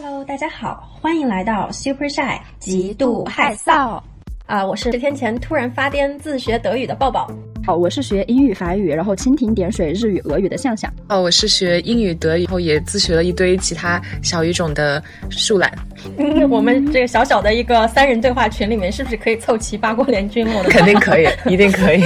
[0.00, 4.00] Hello，大家好，欢迎来到 Super Shy 极度害臊
[4.46, 4.64] 啊！
[4.64, 7.28] 我是十天前突然发癫自学德语的抱抱。
[7.66, 10.88] 好，我是学英语、法语，然后蜻蜓点水日语、俄语的向向。
[11.08, 15.72] 哦，我是学英语、德语，然后也自学了一堆其他小语种的树懒。
[16.48, 20.46] 我们这个小小的一个三人对话群里面，是不是可以凑齐八国联军？
[20.54, 22.04] 我的肯定可以，一定可以。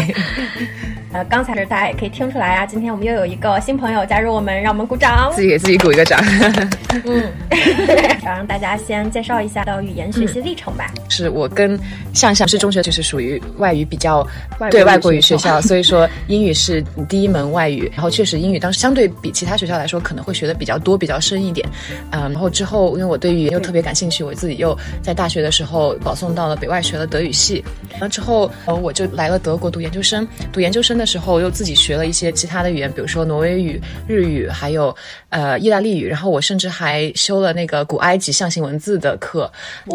[1.12, 6.18] 呃，刚才是大家也可以听出来啊，今天我们又有一个新朋友加入我们，让我们鼓掌，自己给自己鼓一个掌。
[7.04, 7.30] 嗯，
[8.22, 10.90] 想让大家先介绍一下的语言学习历程吧。
[11.10, 11.78] 是我跟
[12.14, 14.26] 向向是中学就是属于外语比较
[14.70, 17.90] 对外国语学校，所以说英语是第一门外语。
[17.92, 21.68] 然后确实英语当时相对比其他学校来说可能会学的比较多、比较深一点。
[22.10, 27.62] 嗯，然后之后因为我对语言又特别感兴趣，我自己又在大学的时候保送到了北外学了德语系。
[27.90, 31.01] 然后之后呃我就来了德国读研究生，读研究生的。
[31.02, 34.94] 那时候又自己学了一些其他的语言，比如说挪威语、日语，还有
[35.30, 36.06] 呃意大利语。
[36.06, 39.50] 然后我甚至还修了那个古埃及象形文字的课。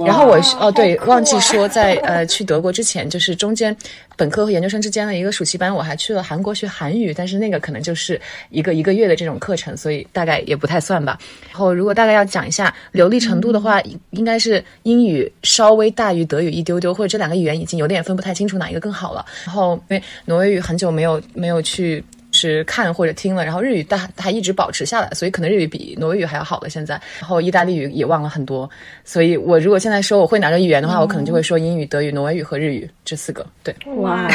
[0.05, 3.73] 然后我哦对，忘记说在呃去德国之前，就是中间
[4.17, 11.17] 本科和研究生之间的一个暑期班，我还去了韩国学韩语，但是那个可能就是一个一个月的这种课程，所以大概也不太算吧。
[11.51, 19.25] 然后如果大概要讲一下流利程度的话，应该是英语稍微大于德语一丢丢，或者这两个语言已经有点分不太清楚哪一个更好了。
[19.45, 20.88] 然后因为挪威语很久。
[20.97, 22.03] 没有没有去
[22.38, 26.94] 是看或者听了，然后日语但还一直保持下来，所以可能日语比挪威语还要好了现在。
[27.19, 28.69] 然后意大利语也忘了很多，
[29.03, 33.45] 所以我如果现在说我会哪个语言的话，我可能就会说英语、德语、挪威语和日语这四个。
[33.63, 34.27] 对，哇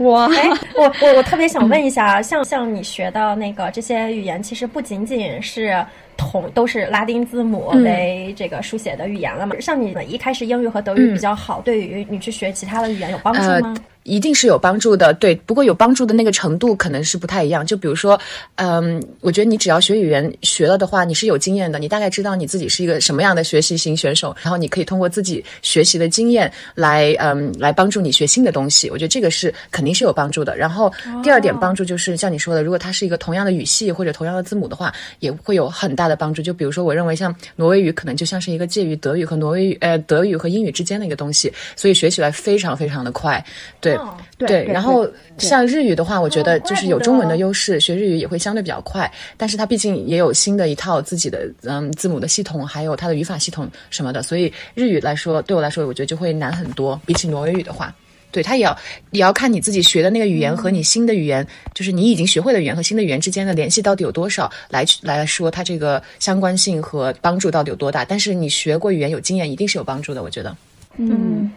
[0.00, 0.26] 哇！
[0.34, 5.84] 哎，我我我特别想问一下，像像你学的那个这些语言，其实不仅仅是
[6.16, 9.54] 同都是拉丁字母为这个书写的语言了嘛？
[9.60, 13.74] 像你一开始英语和德语比较好，对于你去学其他的语言有帮助吗？
[14.08, 15.34] 一定是有帮助的，对。
[15.46, 17.64] 不过有帮助的那个程度可能是不太一样。
[17.64, 18.18] 就比如说，
[18.56, 28.90] 嗯，我觉得你只要学语言学了的话，你是有经验的，你大概知道你自己是一个什么样的学习型选手，然后你可以通过自己学习的经验来，嗯，来帮助你学新的东西。
[28.90, 30.56] 我觉得这个是肯定是有帮助的。
[30.56, 30.90] 然后
[31.22, 36.42] 第二点帮助就是像你说的，如果它是一个同样的语系或者同样的字母的话，也会有很大的帮助。
[36.42, 43.44] 就比如说，我认为像挪威语可能就像是一个介于德语和挪威语，呃，德语和英语之间的一个东西，所以学起来非常非常的快，
[43.80, 43.97] 对。
[44.38, 49.10] 对，然后像日语的话，我觉得就是有中文的优势，学日语也会相对比较快。
[49.36, 57.00] 但是它毕竟也有新的一套自己的嗯字母的系统，还有它的语法系统什么的，所以日语来说，对我来说，我觉得就会难很多。
[57.04, 57.92] 比起挪威语的话，
[58.30, 58.76] 对它也要
[59.10, 68.04] 也要看你自己学的那个语言和你新的语言，就是你已经学会的语言和新的语言之间的联系到底有多少，来来说它这个相关性和帮助到底有多大。
[68.04, 70.56] 但是你学过语言有经验，一定是有帮助的，我觉得。
[70.96, 71.50] 嗯。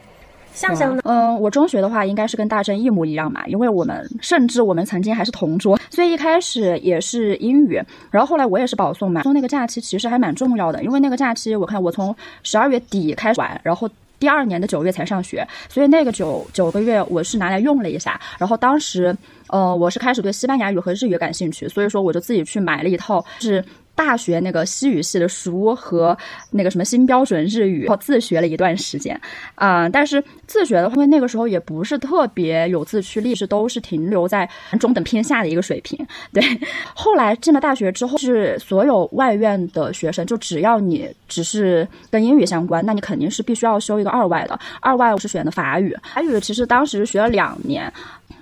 [0.53, 1.01] 向向呢？
[1.05, 9.23] 嗯，我中学的话应该是跟大正一模一样嘛，因为我们甚至我们曾经还是同桌，所以一开始也是英语，然后后来我也是保送嘛。
[9.23, 18.19] 送那个假期其实还蛮重要的，因为那个假期我看我从十二月底开始玩，然后第二年的九月才上学，所以那个九九个月我是拿来用了一下。
[18.37, 19.15] 然后当时，
[19.47, 23.63] 呃，我是开始对西班牙语和日语感兴趣，所以说我就自己去买了一套是。
[23.95, 26.17] 大学那个西语系的书和
[26.49, 29.19] 那个什么新标准日语，我自学了一段时间，
[29.55, 36.05] 啊，但是自学的话，因为那个时候也不是特别有自驱力，是都是停留在中等偏下的一个水平。
[36.33, 36.43] 对，
[36.93, 44.59] 后来进了大学之后，是所有外院的学生，就只要你只是跟英语相关，那你肯定是必须要修一个二外的。
[44.81, 47.91] 二外我是选的法语，法语其实当时学了两年。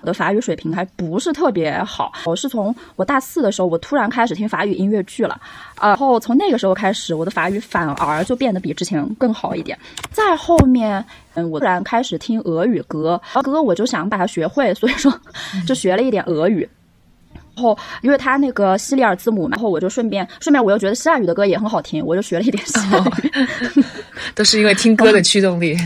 [0.02, 5.40] 我的法语水平还不是特别好，我是从我大四的时候，我突然开始听法语音乐剧了，
[5.82, 9.78] 然后从那个时候开始，我的法语反而就变得比之前更好一点。
[10.12, 15.14] 再后面，嗯，我突然开始听俄语歌，歌我就想把它学会，所以说
[15.68, 16.68] 就学了一点俄语。
[17.56, 23.84] 然后因为它那个西里尔字母嘛，然后我就顺便顺便我又觉得希腊语的歌也很好听，我就学了一点希腊语。
[24.34, 25.78] 都是因为听歌的驱动力。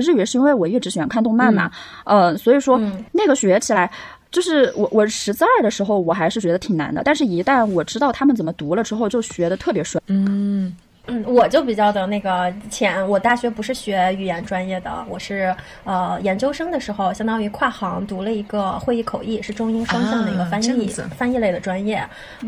[0.00, 1.70] 日语是因为我一直喜欢看动漫嘛，
[2.04, 2.80] 呃，所以说
[3.12, 3.90] 那个学起来，
[4.30, 10.02] 就是我我识字儿的时候，我还是觉得挺难的，但是一旦我知道他们怎么读了之后，就学的特别顺。
[10.06, 10.74] 嗯。
[11.08, 13.08] 嗯，我就比较的那个浅。
[13.08, 15.52] 我大学不是学语言专业的，我是
[15.82, 22.00] 呃研究生的时候，相当于跨行读了一个会议口译，是中英双向的一个翻译翻译类的专业。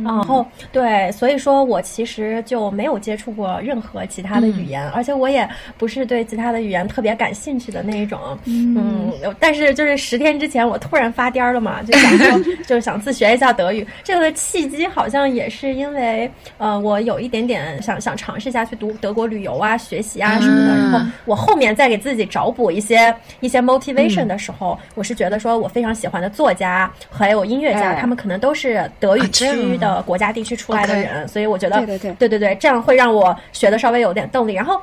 [0.05, 8.39] 然后对，所以说我其实就没有接触过任何其他的语言，而且我也不是对其他的语言特别感兴趣的那一种。
[8.45, 13.85] 嗯，但是就是十天之前我突然发癫了嘛， 就想说就是想自学一下德语。
[14.05, 18.44] 这个契机好像也是因为呃我有一点点想想尝试。
[18.45, 20.77] 试下去读德国旅游啊、学习啊什么的。
[20.77, 34.53] 然后我后面再给自己找补一些一些 motivation 的时候，我是觉得说我非常喜欢的作家还有音乐家，他们可能都是德语区的国家地区出来的人，所以我觉得对对对对对，这样会让我学的稍微有点动力。
[34.53, 34.79] 然后。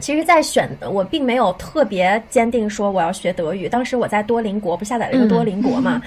[0.00, 3.68] 其实，在选我并没有特别坚定说我要学德语。
[3.68, 6.00] 当时我在多邻国不下载了一个多邻国嘛，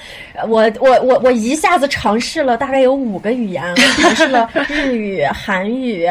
[0.47, 6.09] 我我我我一下子尝试了大概有五个语言，我尝试了日语、韩语。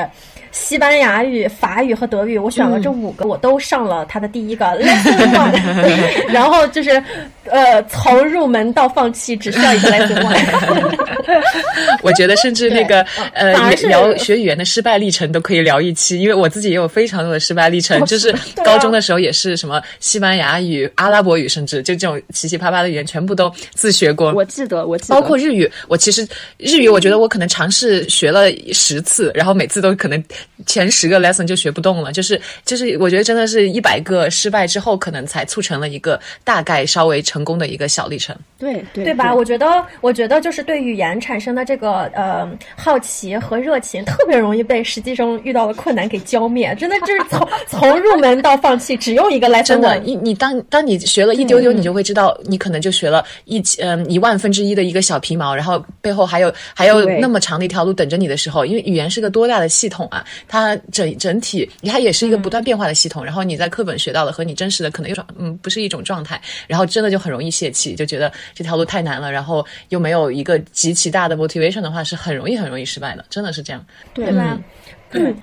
[0.53, 7.03] 西班牙语、法语和德语，我选了这五个，我都上了他的第一个 lesson one， 然后就是
[7.45, 10.97] 呃，从入门到放弃只需要一个 lesson one。
[12.03, 13.03] 我觉得甚至那个
[13.33, 13.53] 呃
[13.87, 24.33] 聊学语言的失败历程都可以聊一期，因为我自己也有非常多的失败历程，就是高中的时候也是什么西班牙语、阿拉伯语，甚至就这种奇奇葩葩的语言全部都自学过。
[24.33, 26.27] 我记得，我记得，包括日语，我其实
[26.59, 30.21] 日语我觉得我可能尝试学了十次，然后每次都可能。
[30.67, 38.37] 前十个 lesson 就学不动了，就是就是，我觉得真的是一百个失败之后，可能才促成了一个大概稍微成功的一个小历程。
[38.59, 39.35] 对对对吧？
[39.35, 46.75] 我觉得，我觉得就是对语言产生的这个呃好奇和热情，特别容易被实际中遇到的困难给浇灭。
[46.79, 49.65] 真的就是从 从入门到放弃，只用一个 lesson。
[49.65, 60.25] 真的，你你当当你学了一丢丢，你就会知道，你可能就学了一千嗯一万分之一的一个小皮毛，然后背后还有还有那么长的一条路等着你的时候，因为语言是个多大的系统啊！
[60.49, 63.25] 它整整体，它也是一个不断变化的系统。
[63.25, 73.85] 然后你在课本学到的和你真实的可能又嗯不是一种状态，然后真的就很容易泄气，就觉得这条路太难了，然后又没有一个极其大的 motivation 的话，是很容易很容易失败的，真的是这样，
[74.15, 74.59] 对吧？
[74.59, 74.63] 嗯，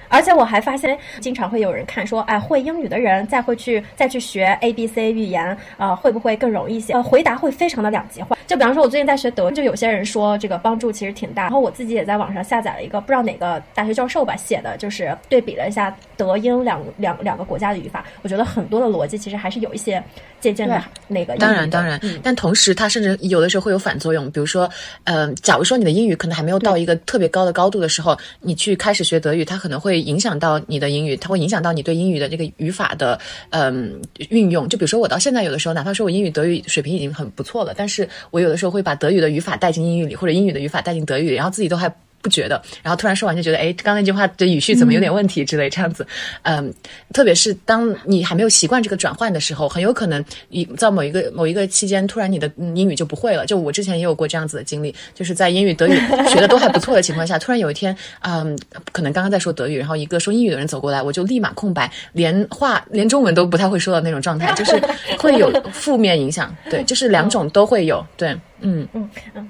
[0.07, 6.93] 而且我还发现，经常会有人看说，哎，会英语的人再会去再去学 A B C 语言啊，会不会更容易一些？
[6.93, 8.37] 呃，回答会非常的两极化。
[8.47, 11.43] 就比方说，我最近在学德，就有些人说这个帮助其实挺大。
[11.43, 20.01] 然后我自己也在网上下载了一个，不知道哪个大学教授吧写的，就是对比了一下德英两两两个国家的语法，我觉得很多的逻辑其实还是有一些
[20.39, 21.35] 借鉴的那个。
[21.35, 24.31] 当然当然，但同时它甚至有的时候会有反作用。
[24.31, 24.69] 比如说，
[25.03, 33.19] 嗯，假如说你的英语可能还没有到一个特别高的高度的时候，你去开始学德语，它可能会影响到你的英语，它会影响到你对英语的这个语法的
[33.50, 34.69] 嗯运用。
[34.69, 41.94] 就比如说我到现在有的时候，哪怕说我英语德语水平已经很不错了，但是我有的时候会把德语的语法带进英语里，或者英语的语法带进德语，然后自己都还。
[42.21, 46.05] 不觉得，然后突然说完就觉得，哎，刚那句话的语序怎么有点问题之类这样子，
[46.43, 46.73] 嗯，
[47.13, 53.45] 特别是当你还没有习惯这个转换的时候，很有可能你在某一个某一个期间，突然你的英语就不会了。
[53.45, 55.93] 就我之前也有过这样子的经历，就是在英语德语
[56.27, 58.57] 学的都还不错的情况下，突然有一天，嗯，
[58.91, 64.81] 可能刚刚在说德语，然后一个说英语的人走过来，我就立马空白，连话连中文都不太会说的那种状态，就是
[65.17, 66.53] 会有负面影响。
[66.69, 68.05] 对，就是两种都会有。
[68.17, 68.29] 对，
[68.61, 69.49] 嗯嗯嗯。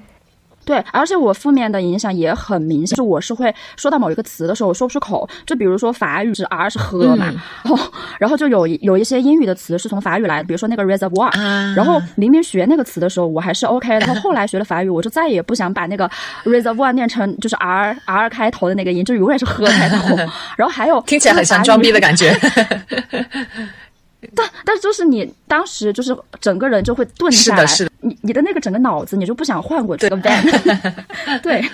[0.68, 5.26] 对，而且我负面的影响也很明显，就我是会说到某一个词的时候，我说不出口。
[5.46, 7.32] 就比如说法语是 R 是喝嘛，
[7.64, 7.78] 然后
[8.18, 11.34] 然后就有有一些英语的词是从法语来的，比如说那个 reservoir，
[11.74, 16.06] 然后明明学那个词的时候我还是 OK 的，然后后来学了法语，我就再也不想把那个
[16.44, 20.14] reservoir 念成就是 R R 开头的那个音，就永远是喝开头。
[20.58, 22.36] 然后还有听起来很像装逼的感觉。
[24.34, 31.64] 但但是就是你当时就是整个人就会顿下来，是的，是的，你你的那个整个脑子你就不想换过这个 van，对，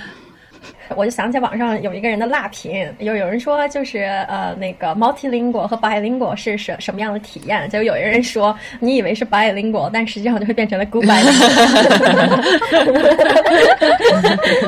[0.94, 7.66] 我就想起网上有一个人的辣评，有有人说就是呃那个 multilingual 和 bilingual 是什什么样的体验？
[7.70, 11.24] 就有人说你以为是 bilingual，但实际上就会变成了 goodbye。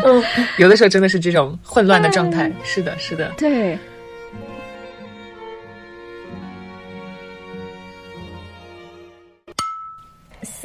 [0.02, 0.25] 嗯
[0.56, 3.78] 有的时候真的是这种混乱的状态，是的，是的，对。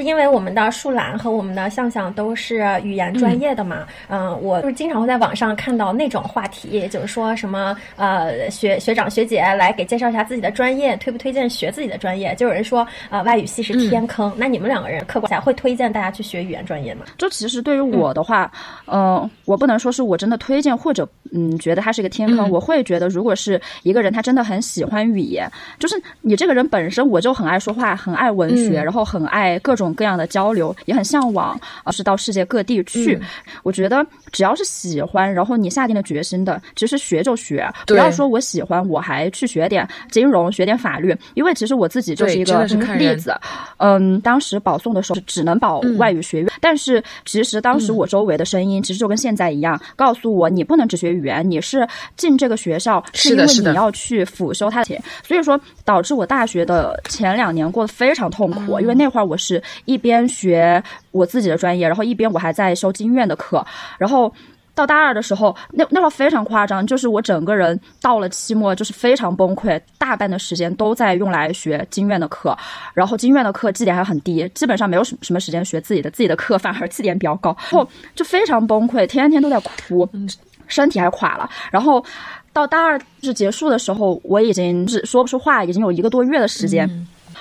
[0.01, 12.33] 因为我们的树懒和我们的向向都是语言专业的嘛，嗯，我就是经常会在网上看到那种话题，就是说什么呃学学长学姐来给介绍一下自己的专业，推不推荐学自己的专业？
[12.35, 17.05] 就有人说呃外语系是天坑，那你们两个人客观下会推荐大家去学语言专业吗？
[17.17, 18.51] 就其实对于我的话，
[18.87, 25.47] 嗯，我不能说是我真的推荐或者嗯觉得它是一个天坑，我会觉得如果是一个人他真的很喜欢语言，
[25.79, 29.90] 就是你这个人本身我就很爱说话，很爱文学，然后很爱各种。
[29.93, 33.19] 各样的交流也很向往，而是到世界各地去。
[33.63, 37.67] 我觉得只要是喜欢，然后你下定了决心的，其实学就学。
[37.87, 41.15] 不要说我喜欢，我还去学点金融，学点法律。
[41.33, 43.33] 因为其实我自己就是一个例子。
[43.77, 54.97] 嗯，当时保送的时候只能保外语学院，但是其实当时我周围的声音其实就跟现在一样，告诉我你不能只学语言，你是进这个学校是因为你要去辅修它的。
[55.23, 59.61] 所以说导致我大学的前两年过得非常痛苦，因为那会儿我是。
[59.85, 63.65] 一边学我自己的专业，然后一边我还在修经院的课，
[63.97, 64.33] 然后
[64.73, 72.57] 到大二的时候，那那时候非常夸张，就是我整个人到了期末就是非常崩溃，大半的时间都在用来学经院的课，
[72.93, 80.07] 然后经院的课绩点还很低，基本上没有什什么时间学自己的，自己的课反而绩点比较高，后就非常崩溃，天天都在哭，
[80.67, 81.49] 身体还垮了。
[81.69, 82.03] 然后
[82.53, 86.89] 到大二是结束的时候，我已经是说不出话，已经有一个多月的时间，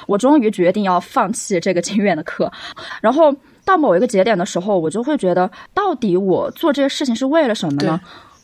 [0.07, 2.50] 我终于决定要放弃这个经院的课，
[3.00, 3.35] 然后。
[3.62, 8.00] 到某一个节点的时候，我就会觉得，到底我做这些事情是为了什么呢？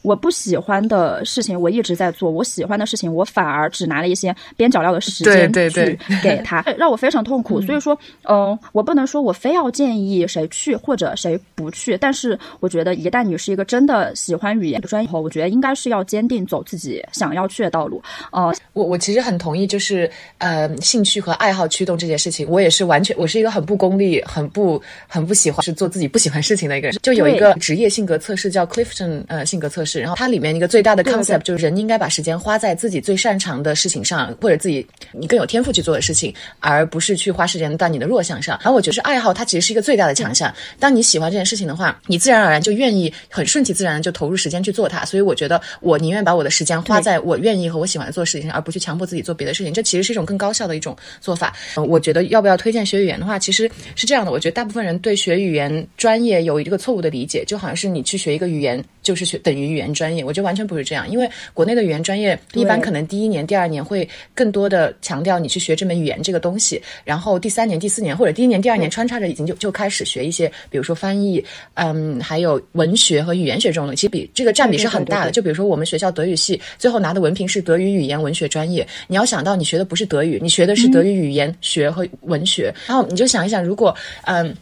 [0.06, 7.60] 我不喜欢的事情，我一直在做；我喜欢的事情，我反而只拿了一些边角料的时间去给他， 让我非常痛苦。
[7.60, 18.00] 所以说，嗯，我不能说我非要建议谁去或者谁不去，但是我觉得，一旦你是一个真的喜欢语言的专业后，我觉得应该是要坚定走自己想要去的道路。
[18.30, 20.08] 呃，我我其实很同意，就是
[20.38, 26.96] 呃，兴趣和爱好驱动这件事情，我也是完全，我是一个很不功利、很不很不喜欢是做自己不喜欢事情的一个人。
[27.02, 29.95] 就有一个职业性格测试叫 Clifton 呃性格测试。
[30.00, 38.58] 然后它里面一个最大的 concept 就是人应该把时间花在自己最擅长的事情上，或者自己你更有天赋去做的事情，而不是去花时间在你的弱项上。
[38.62, 40.52] 然后我觉得是爱好，它其实是一个最大的强项。
[40.78, 45.04] 当你喜欢这件事情的话，你自然而然就愿意很顺其自然的就投入时间去做它。
[45.04, 49.72] 所以我觉得我宁愿把我的时间花在我愿意和我喜欢做的事情上，而不去强迫自己做别的事情。
[49.72, 51.54] 这其实是一种更高效的一种做法。
[51.88, 54.30] 我觉得要不要推荐学语言的话，其实是这样的。
[54.30, 59.85] 我觉得大部分人对学语言专业有一个错误的理解，就好像是你去学一个语言就是学等于语言。
[59.92, 75.30] 专业，我觉得完全不是这样，因为国内的语言专业一般可能第一年、第二年会更多的强调你去学这门语言这个东西，然后第三年、第四年或者第一年、第二年穿插着已经就就开始学一些，比如说翻译，嗯，还有文学和语言学这种东西，其实比这个占比是很大的。
[75.30, 84.54] 就比如说我们学校德语系最后拿的文凭是德语语言文学专业，你要想到你学的不是德语，你学的是德语语言学和文学，然后你就想一想，如果嗯。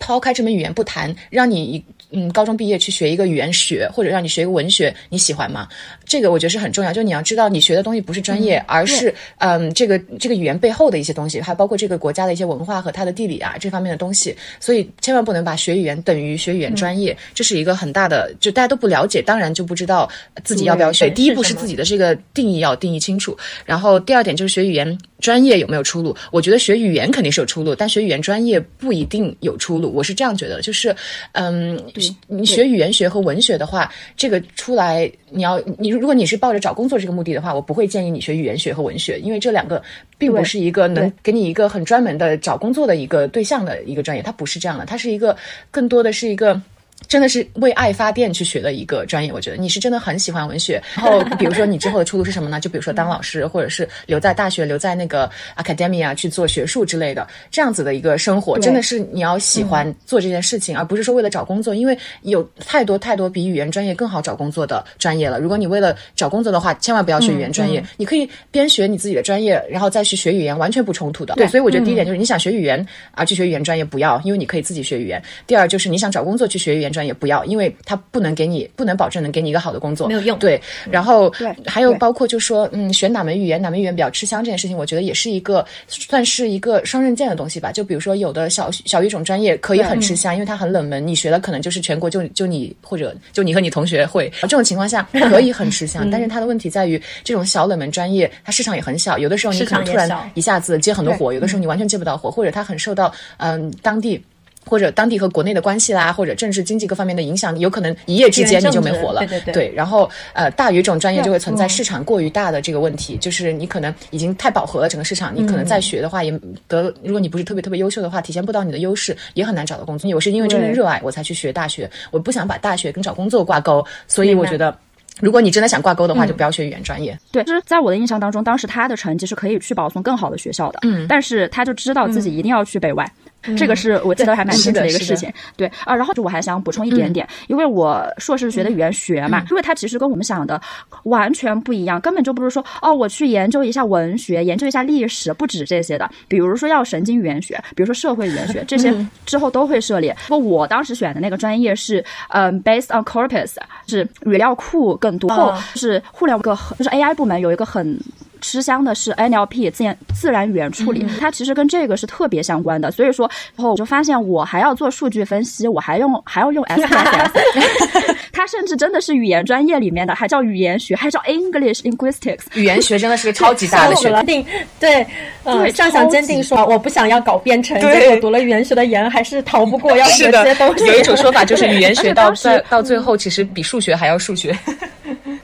[0.00, 1.82] 抛开这门语言不谈，让你
[2.14, 5.68] 嗯高中毕业去学一个语言学，或者让你学一个文学，你喜欢吗？
[6.04, 6.92] 这个我觉得是很重要。
[6.92, 14.34] 就你要知道，你学的东西不是专业，而是嗯这个这个语言背后的一些东西，还包括这个国家的一些文化和它的地理啊这方面的东西。
[14.60, 20.08] 所以千万不能把学语言等于学语言专业，这是一个很大的，就大家都不了解，当然就不知道
[20.44, 21.10] 自己要不要学。
[21.10, 26.14] 第一步是自己的这个定义要定义清楚，然后第二点就是学语言专业有没有出路？
[26.30, 29.90] 我觉得学语言肯定是有出路，但学语言专业不一定有出路。
[29.90, 30.94] 我是这样觉得，就是，
[31.32, 31.80] 嗯，
[32.26, 39.82] 你学语言学和文学的话，这个出来，你要你如果你是抱着找工作这个目的的话，我不会建议你学语言学和文学，因为这两个
[40.18, 45.34] 并不是一个能给你一个很专门的找工作的一个对象的一个专业，它不是这样的，它是一个
[45.70, 46.60] 更多的是一个。
[47.08, 50.82] 真的是为爱发电去学的一个专业，我觉得你是真的很喜欢文学。
[50.96, 52.58] 然后，比如说你之后的出路是什么呢？
[52.60, 61.74] 就比如说当老师，或者是留在大学，留在那个 academia 去做学术之类的，这样子的一个生活，真的是你要喜欢做这件事情，而不是说为了找工作。
[61.74, 65.38] 因为有太多太多比语言专业更好找工作的专业了。
[65.38, 67.84] 如果你为了找工作的话，千万不要学语言专业。
[67.96, 71.34] 你可以边学你自己的专业，然后再去学语言，完全不冲突的。
[71.34, 75.22] 对，所以我觉得第一点就是你想学语言而去学语言专业不要，因为你可以自己学语言。
[75.46, 76.93] 第二就是你想找工作去学语言。
[76.94, 80.38] 专业不要，因为他不能给你，不能保证能给你一个好的工作，没有用。
[80.38, 80.60] 对，
[80.90, 81.30] 然后
[81.66, 87.72] 还有包括就说，嗯，选哪门语言，哪门语言比较吃香这件事情，我觉得也是一个算是一个双刃剑的东西吧。
[87.72, 96.08] 就比如说，有的小小语种专业可以很吃香，因为它很冷门，你学的可能就是全国就就你或者就你和你同学会，这种情况下 可以很吃香。
[96.10, 104.22] 但是它的问题在于，这种小冷门专业，它市场也很小，有的时候你可能突然一下子接很多活，有的时候你完全接不到活，或者它很受到嗯当地。
[104.66, 109.20] 或者当地和国内的关系啦，或者政治经济各方面的影响，有可能一夜之间你就没活了。
[109.20, 109.54] 对对对。
[109.54, 116.32] 对，然后呃，大语种专业就会存在市场过于大的这个问题，就是你可能已经太饱和了整个市场，你可能再学的话也
[116.66, 120.10] 得，如果你不是特别特别优秀的话，体现不到你的优势，也很难找到工作。
[120.14, 124.76] 我是因为真正热爱我才去学大学，我不想把大学跟找工作挂钩，所以我觉得，
[125.20, 127.18] 如果你真的想挂钩的话，就不要学语言专业。
[127.32, 133.10] 对，就是在我的印象当中，当时他的成绩是可以去保送更好的学校的，嗯，但是他就知道自己一定要去北外。
[133.56, 140.60] 这个是我记得还蛮清楚的一个事情，对啊，然后就我还想补充一点点，因为我硕士学的语言学嘛，因为它其实跟我们想的
[141.04, 148.94] 完全不一样，根本就不是说哦，我去研究一下文学，研究一下历史，不止这些的，比如说要神经语言学，比如说社会语言学，这些
[149.26, 150.16] 之后都会涉猎。
[150.28, 153.52] 不过我当时选的那个专业是，嗯，based on corpus，
[153.86, 157.98] 是语料库更多，后是互联网个就是 AI 部门有一个很。
[158.44, 162.90] 吃香的是 NLP 自然自然语言处理，它其实跟这个是特别相关的。
[162.90, 172.40] 所以说，然后我就发现我还要做数据分析，我还用还要用 SPSS，它 它甚至真的是语言专业里面的，还叫语言学，还叫 English Linguistics。
[172.52, 174.22] 语言学真的是个超级大的 学了。
[174.24, 174.44] 定
[174.78, 175.06] 对，
[175.44, 180.84] 嗯，上想坚定说我不想要搞编程，结果读了语言学的研还是逃不过 要学这些东西。
[180.84, 184.54] 有一种说法就是语言学到最到最后，其实比数学还要数学。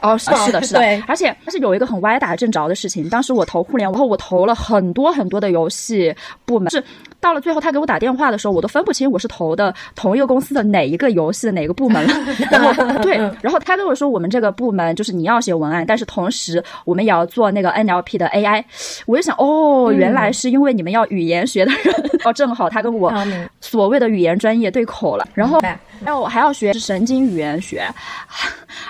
[0.02, 6.14] 哦，是是的，是的，而且而且有一个很歪打正着的事情，当时我投互联网，然后我投了很多很多的游戏
[6.44, 6.82] 部门，是
[7.20, 12.14] 到了最后他给我打电话的时候，我都分不清我是投的同一个公司的哪一个游戏的哪个部门了。
[12.50, 18.64] 然后对，然后他跟我说我们这个部门就是你要写文案，但是同时我们也要做那个 NLP 的 AI。
[19.06, 23.12] 我就想，哦，原来是因为你们要语言学的人， 哦，正好他跟我
[23.60, 25.26] 所谓的语言专业对口了。
[25.34, 25.60] 然后，
[26.04, 27.86] 然后我还要学神经语言学。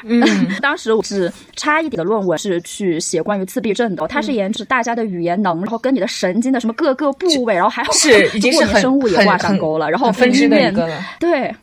[0.04, 0.22] 嗯，
[0.62, 10.98] 当时我是差一点的论文是去写关于自闭症的，它是研制大家的语言能，然后跟你的神经的什么各个部位，然后还是已经是生物也挂上钩了，然后分支的一个了。
[11.18, 11.54] 对，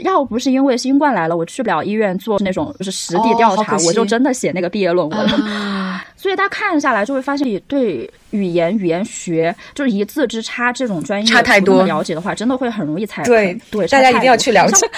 [0.00, 6.00] 要不是因为新冠来了，我去不了医院做那种就是实地调查，我就真的写那个毕业论文了。
[6.16, 14.86] 所以大家看下来就会发现，对语言语言学就是一字之差这种专业差太多了解的话，真的会很容易踩对对，大家一定要去了解。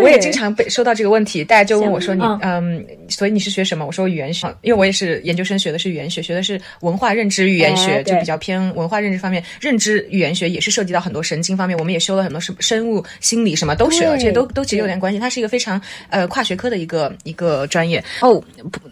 [0.00, 9.44] 我也经常被收到这个问题，大家就问我说：“你嗯，所以你是学什么？”我说语言学，因为我也是研究生学的是语言学，学的是文化认知语言学，就比较偏文化认知方面。
[9.60, 15.18] 认知语言学也是涉及到很多神经方面，我们也修了很多什生物心理什么都学了，这些都都其实有点关系。
[15.18, 18.42] 它是一个非常呃跨学科的一个一个专业哦。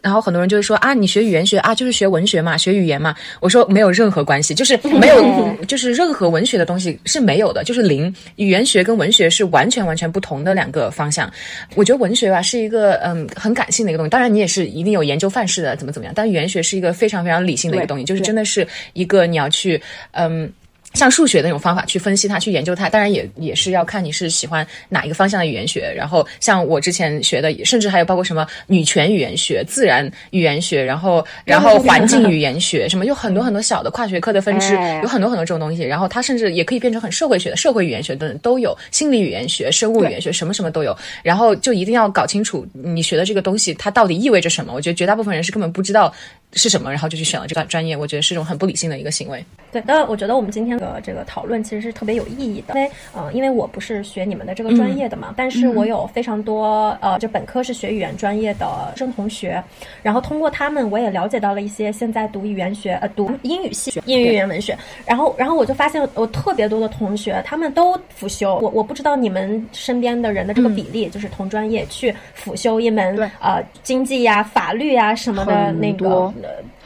[0.02, 3.14] 然后很多人就会说啊，你学语言学啊，就是学文学嘛，学语言嘛。
[3.40, 8.14] 我说没有任何关系，就是没有， 就是任何文学的东西是没有的，就是零。
[8.36, 10.82] 语言学跟文学是完全完全不同的两个。
[10.92, 11.32] 方向，
[11.74, 16.12] 我觉得文学吧是一个嗯很感性的一个东西，当然你也是一定有研究范式的，怎么怎么样。
[16.14, 20.52] 但语言学是一个非常非常理性的一个东西，就是真的是一个你要去嗯。
[20.94, 25.92] 像数学的那种方法去分析它，去研究它，当然也也是要看你是喜欢哪一个方向的语言学。
[25.96, 35.82] 然后像我之前学的，甚至还有包括什么女权语言学、自然语言学，然后然后环境 语言学，什么有很多很多小的跨学科的分支，有很多很多这种东西。
[35.82, 40.96] 然后它甚至也可以变成很社会学的社会语言学等等都有，心理语言学、生物语言学，什么什么都有。
[41.22, 44.72] 然后就一定要搞清楚你学的这个东西它到底意味着什么。
[44.72, 46.12] 我觉得绝大部分人是根本不知道。
[46.54, 46.90] 是什么？
[46.90, 49.42] 然后就去选了这个专业，我觉得是一种很不理性的一个行为。
[49.72, 59.62] 对，那我觉得我们今天的这个讨论其实是特别有意义的，因为呃，因为我不是学你们的这个专业的嘛，但是我有非常多呃，就本科是学语言专业的生同学，
[60.02, 76.30] 然后通过他们，我也了解到了一些现在读语言学呃读英语系英语语言文学，然后然后我就发现我特别多的同学他们都辅修，我我不知道你们身边的人的这个比例，就是同专业去辅修一门呃经济呀、法律呀什么的那个。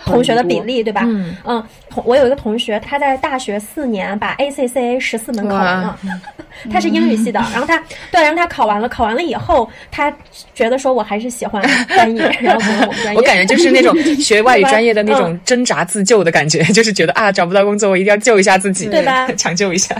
[0.05, 1.03] 同学的比例对吧？
[1.05, 1.65] 嗯嗯，
[2.05, 5.99] 我有一个同学，他在大学四年把 ACCA 十四门考完了，
[6.71, 7.41] 他是英语系的。
[7.53, 7.77] 然后他
[8.11, 10.13] 对，然后他考完了，考完了以后，他
[10.55, 13.17] 觉得说我还是喜欢翻译，然后我们专业。
[13.17, 19.27] 我感觉就是那种学外语专业的那种挣扎自救的感觉，就是觉得啊找不到工作，我一定要救一下自己，对吧？
[19.37, 19.97] 抢救一下。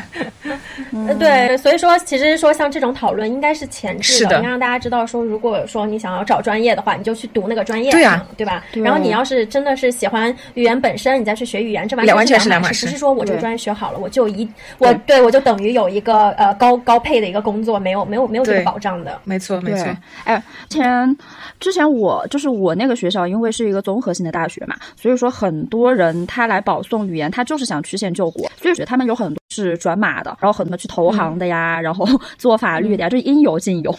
[0.93, 8.63] 嗯，对，所以说其实说像这种讨论应该是前置的，应该让大家知道说，如果说你想要找专业的话，你就去读那个专业，对啊，对吧？
[8.73, 9.87] 然后你要是真的是。
[9.97, 12.85] 喜欢语言本身，你再去学语言，这完全是两码事。
[12.85, 19.19] 不是说我这个专业学好了，我就一我对我就等于有一个呃高高配的一个工作，没有没有没有这个保障的。
[19.25, 19.87] 没错没错。
[20.25, 21.17] 哎，前
[21.59, 33.99] 之前我就是我那个学校，因为是一个综合性的大学嘛，所以说很多人他来保送语言，他就是想曲线救国，所以他们有很多是转码的，然后很多去投行的呀，然后 做法律的呀，就应有尽有。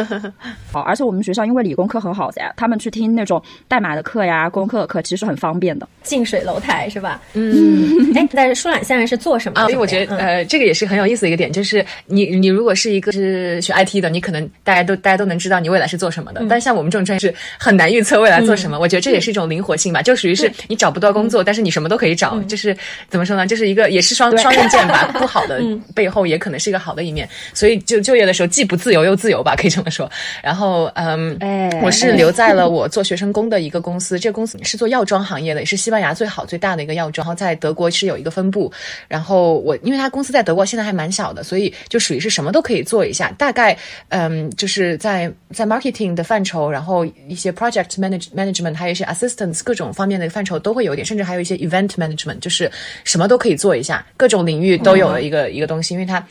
[0.72, 5.26] 好，而且我们学校因为理工科很好噻，他们去听那种代码的课呀、工科的课，其实。
[5.26, 7.20] 很方便的，近水楼台是吧？
[7.32, 9.60] 嗯，哎，但是舒懒现在是做什么？
[9.62, 16.46] 所以我觉得，呃，这个也是很有意思的一个点，就是你你如果是一个是学 IT 的，你可能大家都大家都能知道你未来是做什么的。
[16.48, 18.78] 但像我们这种专业是很难预测未来做什么。
[18.78, 22.76] 我觉得这也是一种灵活性吧，就属于是你找不到工作，但是你什么都可以找，就是
[23.08, 23.44] 怎么说呢？
[23.44, 25.10] 就是一个也是双双刃剑吧。
[25.18, 25.60] 不好的
[25.94, 27.28] 背后也可能是一个好的一面。
[27.54, 30.10] 所以就就业的时候既不自由又自由吧，可以这么说。
[30.42, 31.36] 然后，嗯，
[31.82, 38.72] 我是留在了我做学生工的一个公司，这个公司是做药妆行业的，也是西班牙最好最大的一个药妆，然后在德国是有一个分部。
[39.08, 43.32] 然后我因为他公司在德国现在还蛮小的，所以就属于是什么都可以做一下。
[43.38, 43.76] 大概
[44.08, 52.70] 嗯，就是在在 marketing 的范畴，然后一些 project manage management，还有一些 assistance 各种方面的范畴都会有点，甚至还有一些 event management，就是
[53.04, 56.24] 什么都可以做一下，各种领域域都有的一个一个东西，因为它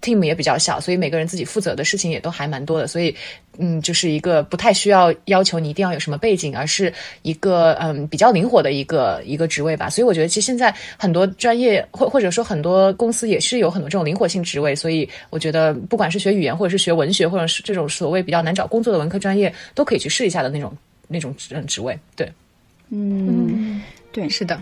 [0.00, 3.14] team 也比较小，所以每个人自己负责的事情也都还蛮多的，所以
[3.58, 9.90] 嗯，就是一个不太需要要求你一定要有什么背景，而是一个嗯比较灵活的一个一个职位吧。
[9.90, 20.76] 所以我觉得其实现在很多专业或或者说很多公司也是有很多这种灵活性职位，所以我觉得不管是学语言或者是学文学或者是这种所谓比较难找工作的文科专业，都可以去试一下的那种
[21.08, 21.98] 那种职职位。
[22.16, 22.30] 对，
[22.90, 24.58] 嗯，对，是的。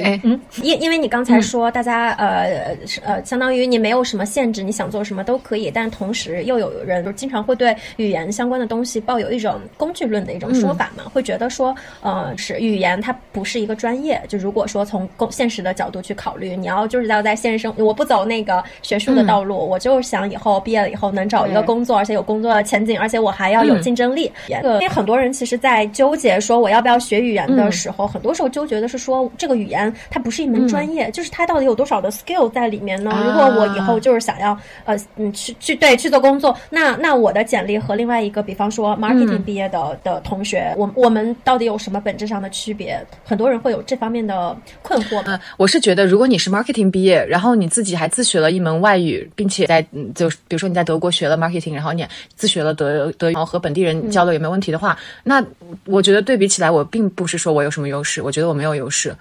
[0.00, 24.30] 哎，嗯，因因为你刚才说大家呃呃，相当于你没有什么限制，你想做什么都可以，但同时又有人就经常会对语言相关的东西抱有一种工具论的一种说法嘛，会觉得说呃是语言它不是一个专业，就如果说从工现实的角度去考虑，你要就是要在现实生，我不走那个学术的道路，我就是想以后毕业了以后能找一个工作，而且有工作的前景，而且我还要有竞争力。
[24.62, 29.83] 因为很多人其实，在纠结说我要不要学语言的时候，很多时候纠结的是说这个语言。
[30.10, 33.10] 它不是一门专业，就是它到底有多少的 skill 在里面呢？
[33.26, 43.04] 如果我以后就是想要呃嗯去去对去做工作，那那我的简历和另外一个比方说 marketing 毕业的的同学，我我们到底有什么本质上的区别？
[43.24, 45.22] 很多人会有这方面的困惑。
[45.26, 49.82] 嗯，我是觉得，如果你是 marketing 毕业，然后你自己还自学了一门外语，并且在
[50.14, 55.44] 就比如说你在德国学了 marketing，然后你自学了德德语，然后和本地人交流也没问题的话，那
[55.86, 59.14] 我觉得对比起来，我并不是说我有什么优势，我觉得我没有优势。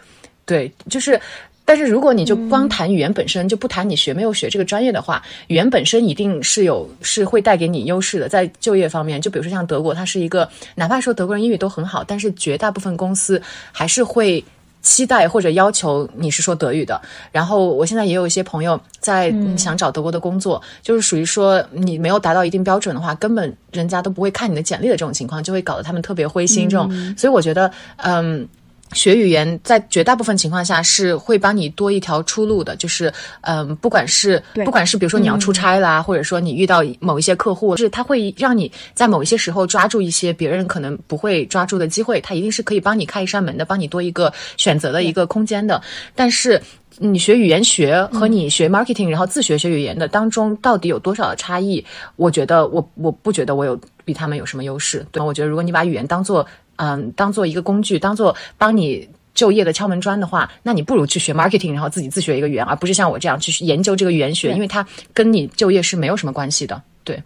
[0.46, 1.20] 对，就是，
[1.66, 14.44] 但是如果你就光谈语言本身，就不谈你学没有学这个专业的话，语言本身一定是有是会带给你优势的，在就业方面，就比如说像德国，它是一个，哪怕说德国人英语都很好，但是绝大部分公司还是会
[14.82, 17.02] 期待或者要求你是说德语的。
[17.32, 26.68] 然后我现在也有一些朋友在想找德国的工作，就是属于说你没有达到一定标准的话，根本人家都不会看你的简历的这种情况，就会搞得他们特别灰心。
[26.68, 28.46] 这种，所以我觉得，嗯。
[28.94, 45.82] 学语言在绝大部分情况下是会帮你多一条出路的，就是，嗯，不管是不管是比如说你要出差啦，或者说你遇到某一些客户，就是他会让你在某一些时候抓住一些别人可能不会抓住的机会，他一定是可以帮你开一扇门的，帮你多一个选择的一个空间的。
[46.16, 46.62] 但是
[47.00, 51.84] 你学语言学和你学 marketing，然后自学学语言的当中到底有多少的差异？
[52.16, 55.04] 我觉得我我不觉得我有比他们有什么优势。
[55.12, 56.46] 对，我觉得如果你把语言当做
[56.78, 66.82] 嗯，当做一个工具，当做帮你就业的敲门砖的话，那你不如去学 marketing，然后自己自学一个语言，而不是像我这样去研究这个语言学，因为它跟你就业是没有什么关系的。
[67.04, 67.22] 对。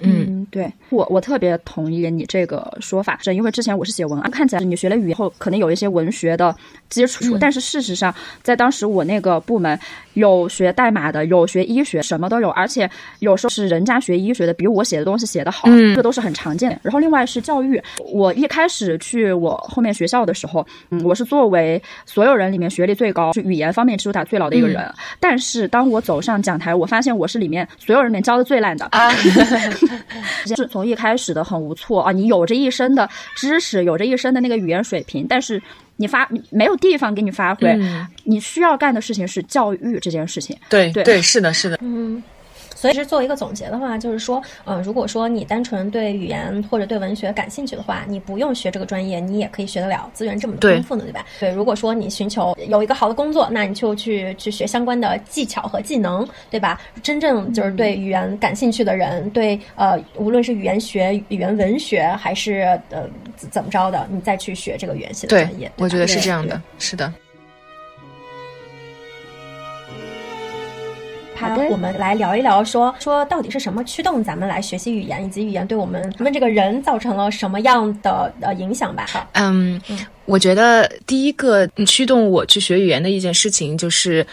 [0.00, 0.70] 嗯，对。
[0.90, 6.54] 我我特别同意你这个说法，是因为之前我是写文案，看起来你学了语言后可能有一些文学的
[6.88, 9.78] 基础，但是事实上在当时我那个部门
[10.14, 12.88] 有学代码的，有学医学，什么都有，而且
[13.18, 16.70] 有时候是人家学医学的比我写的东西写得好，这都是很常见。
[16.70, 16.78] 的。
[16.82, 17.80] 然后另外是教育，
[18.12, 28.86] 我一开始去我后面学校的时候，嗯，我是作为所有人里面学历最高，是语言方面基础打最牢的一个人，但是当我走上讲台，我发现我是里面所有人里面教的最烂的。
[28.90, 29.10] 啊。
[30.56, 35.62] 是从一开始的很无措啊，你有着一身的知识，有着一身的那个语言水平，但是
[35.96, 37.78] 你发没有地方给你发挥，
[38.24, 40.56] 你需要干的事情是教育这件事情。
[40.68, 42.22] 对对对，是的，是的，嗯。
[42.80, 50.10] 所以，是做一个总结的话，就是说，嗯，如果说你单纯对语言或者对文学感兴趣的话，你不用学这个专业，你也可以学得了。
[50.14, 51.26] 资源这么丰富呢，对吧？
[51.38, 51.50] 对。
[51.50, 56.80] 如果说你寻求有一个好的工作，那你就去去学相关的技巧和技能，对吧？
[57.02, 65.70] 真正就是对语言感兴趣的人，对呃，无论是语言学、语言文学，还是呃怎么着的，你再去学这个语言系的专业。
[65.76, 67.12] 我觉得是这样的，是的。
[71.48, 79.06] 好的，我们来聊一聊，说说到底是什么驱动咱们来学习语言，以及语言对我们咱们这个人造成了什么样的呃影响吧？
[79.32, 79.80] 嗯，
[80.26, 84.26] 我觉得第一个驱动我去学语言的一件事情就是。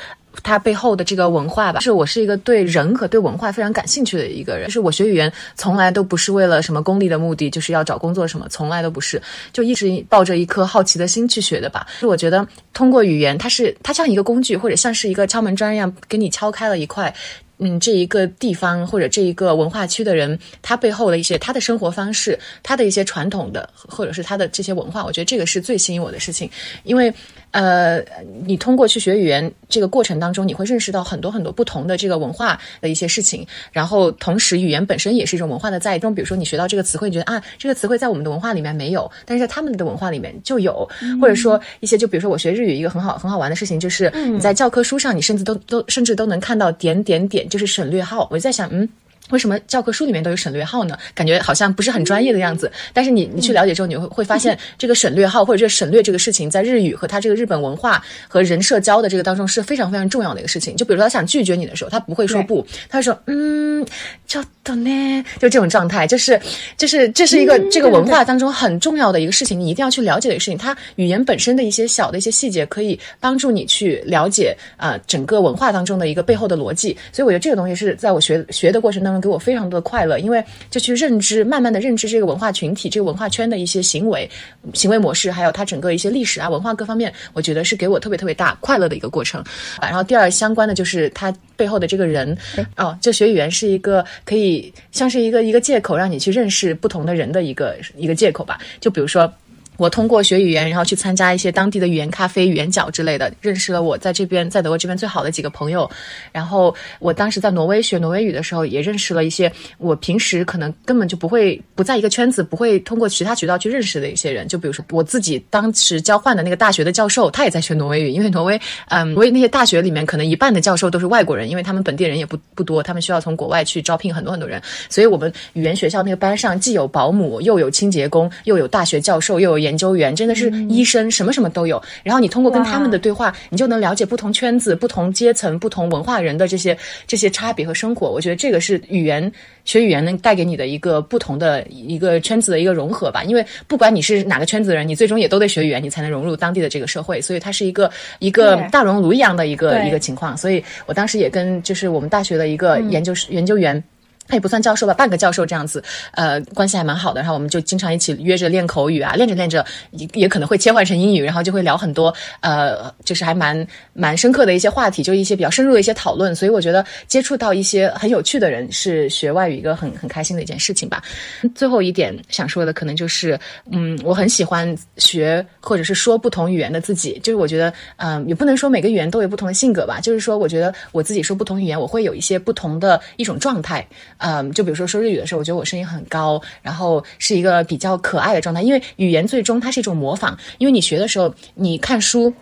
[0.43, 4.67] 它背后的这个文化吧，是我是一个对人和对文化非常感兴趣的一个人。
[4.67, 9.21] 就是我学语言从来都不是为了什么功利的目的，就是要找工作什么，从来都不是，
[9.51, 11.87] 就一直抱着一颗好奇的心去学的吧。
[11.99, 17.13] 就我觉得通过语言，它是它像一个工具，或者像是一个敲门砖一样，给你敲开了一块。
[17.59, 26.47] 嗯，这一个地方或者这一个文化区的人，他背后的一些他的生活方式，他的一些传统的，或者是他的这些文化，我觉得这个是最吸引我的事情。
[26.83, 27.11] 因为，
[27.57, 28.05] 呃，
[28.45, 33.47] 你通过去学语言这个过程当中，你会认识到很多很多不同的这个文化的一些事情。
[33.71, 36.13] 然后，同时语言本身也是一种文化的载中。
[36.13, 40.87] 比如说，你学到这个词汇，你觉得啊，这个词汇在我们的文化里面没有，但是在他们的文化里面就有。
[41.19, 47.49] 或者说一些，就比如说我学日语一个很好很好玩的事情，就是你在教科书上，你甚至都都甚至都能看到点点点。
[47.49, 48.87] 就是省略号，我就在想，嗯，
[49.29, 50.97] 为什么教科书里面都有省略号呢？
[51.13, 52.71] 感觉好像不是很专业的样子。
[52.93, 60.75] 但是你你去了解之后，你会会发现，这个省略号或者这省略这个事情，在日语和他这个日本文化和人社交的这个当中是非常非常重要的一个事情。
[60.75, 63.85] 就比如说他想拒绝你的时候，他不会说不，他说嗯，
[64.25, 66.39] 就的呢，就这种状态，就是
[66.77, 70.57] 就是这是一个这个文化当中很重要的一个事情，你一定要去了解的一个事情。
[70.57, 76.97] 它语言本身的一些小的一些细节，可以帮助你去了解啊整个文化当中的一个背后的逻辑。
[77.11, 79.16] 所以我觉得这个东西是在我学学的过程当中。
[79.19, 84.29] 给我非常多的快乐，因为就去认知，慢慢的认知这个文化群体、这个文化圈的一些行为、
[84.73, 89.43] 行为模式，还有它整个一些历史啊、文化各方面，我觉得是给我特别特别大快乐的一个过程。
[89.81, 92.37] 然后第二相关的就是它背后的这个人
[92.75, 98.59] 哦，就学语言是一个可以像是一个一个借口，让你去认识不同的人的一个一个借口吧。
[98.79, 99.31] 就比如说。
[99.77, 105.89] 我通过学语言，然后去参加一些当地的语言咖啡、语言角之类的，认识了我在这边在德国这边最好的几个朋友。
[106.31, 114.47] 然后我当时在挪威学挪威语的时候，也认识了一些我平时可能根本就不会不在一个圈子，不会通过其他渠道去认识的一些人。
[114.47, 124.59] 就比如说我自己当时交换的那个大学的教授，他也在学挪威语，因为挪威，嗯，挪威那些大学里面可能一半的教授都是外国人，因为他们本地人也不不多，他们需要从国外去招聘很多很多人。
[124.89, 129.66] 所以我们语言学校那个班上既有保姆，又有清洁工，又有大学教授，又有。
[129.67, 131.81] 研究员真的是医生，什么什么都有。
[132.03, 138.09] 然后你通过跟他们的对话，你就能了解不同圈子、不同阶层、不同文化人的这些这些差别和生活。
[138.09, 139.29] 我觉得这个是语言
[139.65, 143.23] 学语言能带给你的一个不同的一个圈子的一个融合吧。
[143.25, 147.19] 因为不管你是哪个圈子的人，你最终也都得学语言，你才能融入当地的这个社会。
[147.19, 150.37] 所以它是一个一个大熔炉一样的一个一个情况。
[150.37, 153.83] 所以我当时也跟就是我们大学的一个研究研究员。
[154.27, 157.21] 他也不算教授吧，半个教授这样子，呃，关系还蛮好的。
[157.21, 166.35] 然后我们就经常一起约着练口语啊，练着练着也也可能会切换成英语，然后就会聊很多，呃，就是还蛮蛮深刻的一些话题，就一些比较深入的一些讨论。
[166.35, 171.01] 所以我觉得接触到一些很有趣的人是学外语一个很很开心的一件事情吧。
[171.55, 173.39] 最后一点想说的可能就是，
[173.71, 183.87] 嗯，我很喜欢学或者是说不同语言的自己，就是我觉得，嗯，也不能说每个语言都有不同的性格吧，就是说我觉得我自己说不同语言，我会有一些不同的一种状态。
[184.17, 188.61] 嗯，就比如说说日语的时候，我觉得我声音很高，然后是一个比较可爱的状态。
[188.61, 192.33] 因为语言最终它是一种模仿，因为你学的时候，你看书，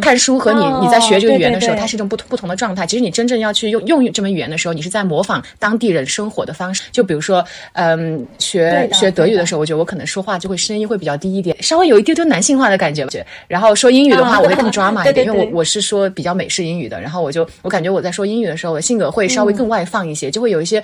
[0.00, 2.86] 看书和你你在学这个语言的时候，它是一种不同不同的状态。
[2.86, 6.82] 其实你真正要去用用这门语言的时候，你是在模仿当地人生活的方式。
[6.92, 13.02] 就比如说，嗯，学学德语的时候，我觉得我可能说话就会声音会比较低一点，稍微有一丢丢男性化的感觉。
[13.48, 17.00] 然后说英语的话， 我会更抓马一点，因为我我是说比较美式英语的。
[17.00, 20.82] 然后我就我感觉我在说英语的时候，我性格会稍微更外放一些，就会有一些。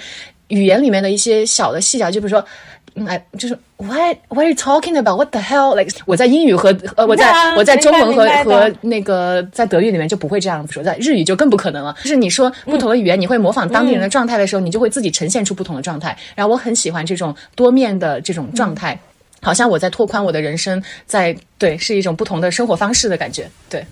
[0.49, 2.43] 语言里面的一些小的细节，就比如说，
[3.07, 5.17] 哎，就是 What What are you talking about?
[5.17, 5.77] What the hell?
[5.77, 11.95] Like 我在英语和呃我在我在中文和和那个在德语里面就不会这样说，在日语就更不可能了。
[12.03, 16.17] 就是你说不同的语言，你会模仿当地人的状态的时候，你就会自己呈现出不同的状态。
[16.35, 18.99] 然后我很喜欢这种多面的这种状态，
[19.41, 23.85] 好像我在拓宽我的人生，在对是一种不同的生活方式的感觉，对。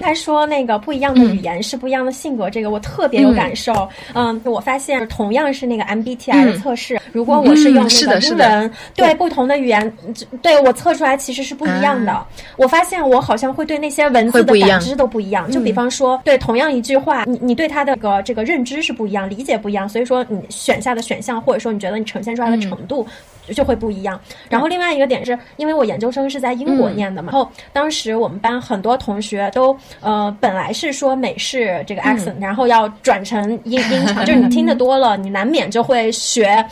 [0.00, 3.88] 他说：“那个不一样的语言是不一样的性格，这个我特别有感受。
[4.14, 9.96] 嗯，我发现同样是那个 MBTI 的测试，如果我是用那个英文，对不同的语言，
[10.40, 12.24] 对我测出来其实是不一样的。
[12.56, 15.50] 我发现我好像会对那些文字的感知都不一样。
[15.50, 23.04] 就比方说，对同样一句话，你你对它的个这个认知是不一样，理解不一样，所以说你选下的选项，或者说你觉得你呈现出来的程度
[23.50, 24.20] 就会不一样。
[24.48, 36.64] 然后另外一个点是，因为我研究生是在英国念的嘛，然后当时我们班很多同学都。”都呃，本来是说美式这个 accent，然后要转成英 英腔，就是你听得多了，你难免就会学。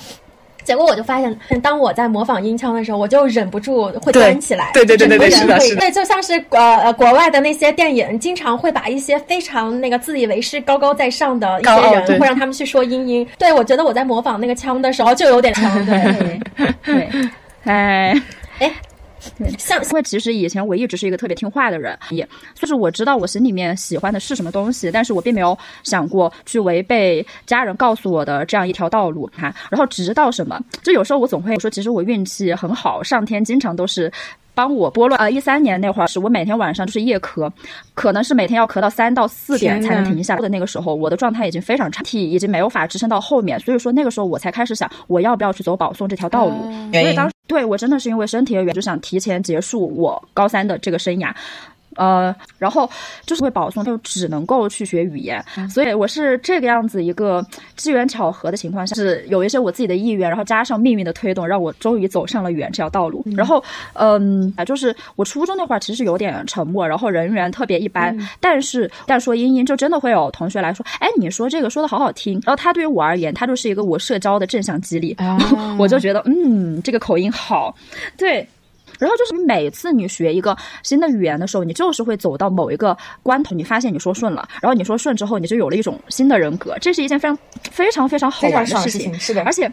[0.65, 4.71] 结果我就发现，当我在模仿音腔的时候，我就忍不住会端起来。
[4.73, 5.81] 对对对对对，是的，是的。
[5.81, 13.27] 对，就像是呃呃，国外的那些电影，经常会把一些非常那个自以为是、高高在上的一些人，会让他们去说英音。
[13.39, 15.85] 对，我觉得我在模仿那个腔的时候，就有点 腔。
[15.85, 16.41] 对
[16.85, 17.09] 对，
[17.65, 18.15] 哎
[18.61, 18.73] 哎。
[19.59, 29.55] 像因为其实以前我一直是一个特别听话的人，也就是我知道我心里面喜欢的是什么东西，但是我并没有想过去违背家人告诉我的这样一条道路哈。
[29.71, 34.13] 然后直到什么，就有时候我总会说，其实我运气很好，上天经常都是。
[34.55, 37.51] 帮我拨乱呃，一三年那会儿是我每天晚上就是夜咳，
[37.95, 46.71] 可能是每天要咳到三到四点才能停下的那个时候，我的状态已经非常差，体已经没有法支撑到后面，所以说那个时候我才开始想我要不要去走保送这条道路。
[46.93, 51.35] 所以当对我真的是因为身体的原因，就想提前结束我高三的这个生涯。
[51.97, 52.89] 呃，然后
[53.27, 57.45] 就是会保送，就只能够去学语言，所以我是这个样子一个
[57.77, 63.25] 机缘巧合的情况下，是有一些我自己的意愿，然后加上命运的推动，让我终于走上了语言这条道路。
[63.37, 63.63] 然后，
[63.95, 75.17] 嗯，啊，就是我初中那会儿其实有点沉默，然后人缘特别一般，但是但说英英就真的会有同学来说，哎，你说这个说的好好听，然后他对于我而言，他就是一个我社交的正向激励，
[75.79, 77.75] 我就觉得嗯，这个口音好，
[78.17, 78.47] 对。
[79.03, 87.37] 然后就是你每次你学一个新的语言的时候，你就是会走到某一个关头，你发现你说顺了，然后你说顺之后，你就有了一种新的人格，这是一件非常
[87.71, 89.13] 非常非常好玩的事情。
[89.19, 89.71] 是的，而且，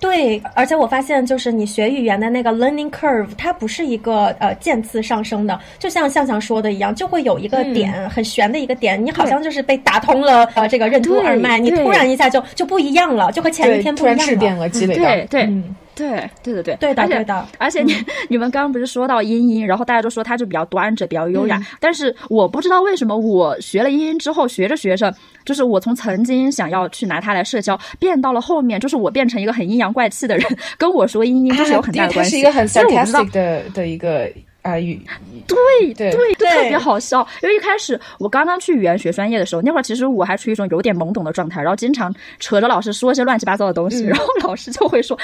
[0.00, 15.62] 对，而且我发现就是你学语言的那个 learning curve，它不是一个呃渐次上升的，就像向向说的一样，就会有一个点很悬的一个点，你好像就是被打通了呃这个任督二脉，你突然一下就就不一样了，就和前一天不一样了，质变了，积累对对。
[15.94, 16.30] 对。
[16.42, 17.94] 对对对，对的对的，而且你
[18.28, 34.30] 你们刚刚不是说到音音，然后大家都说她就比较端着，比较优雅，但是我不知道为什么我学了音音之后，学着学着，就是我从曾经想要去拿她来社交，变到了后面，就是我变成一个很阴阳怪气的人，跟我说音音就是有很大的关系，是一个很 sarcastic 的的一个。
[34.64, 34.98] 啊语，
[35.46, 37.26] 对对对，特别好笑。
[37.42, 45.14] 因为一开始我刚刚去语言学专业的时候，那会儿其实我还处于一种有点懵懂的状态，然后经常扯着老师说一些乱七八糟的东西，然后老师就会说：“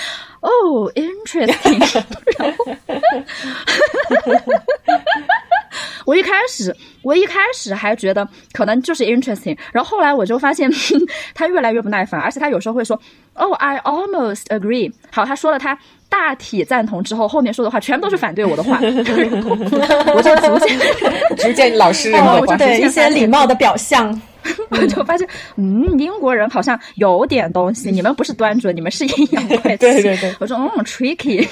[0.43, 1.81] 哦，interesting。
[2.39, 2.65] ”然后，
[6.05, 10.71] 我一开始我一开始还觉得可能就是 interesting，然后后来我就发现
[11.35, 13.01] 他越来越不耐烦，而且他有时候会说
[13.35, 15.79] ：“哦，I almost agree。”好，他说了他。
[16.11, 18.79] 大体赞同之后，后面说的话全部都是反对我的话，
[20.13, 20.79] 我就逐渐
[21.37, 24.21] 逐渐老实人格化，对一些礼貌的表象，
[24.71, 29.77] 我就发现，嗯，英国人好像有点东西，你们不是端着，你们是阴阳怪气。
[29.79, 31.47] 对对对，我说嗯，tricky。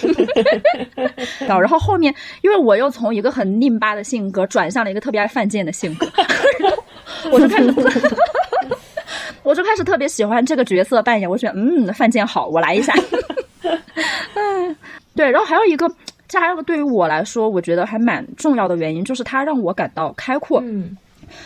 [1.46, 6.06] 然后后面，因为我又从一个很拧巴的性格转向了一个特别爱犯贱的性格，
[7.30, 7.72] 我就开始，
[9.44, 11.30] 我就开始特别喜欢这个角色扮演。
[11.30, 12.92] 我觉得，嗯，犯贱好，我来一下。
[14.34, 14.76] 嗯，
[15.14, 15.90] 对，然后还有一个，
[16.28, 20.60] 这还有个对于我来说，我觉得还蛮重要的原因，就是它让我感到开阔。
[20.64, 20.96] 嗯，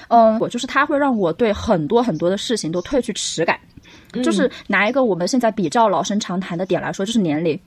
[0.08, 3.58] 嗯，我就是它会让我对很多很多的事情都褪去耻感。
[4.22, 7.58] 就是拿一个我们现在比较老生常谈的点来说，就是年龄。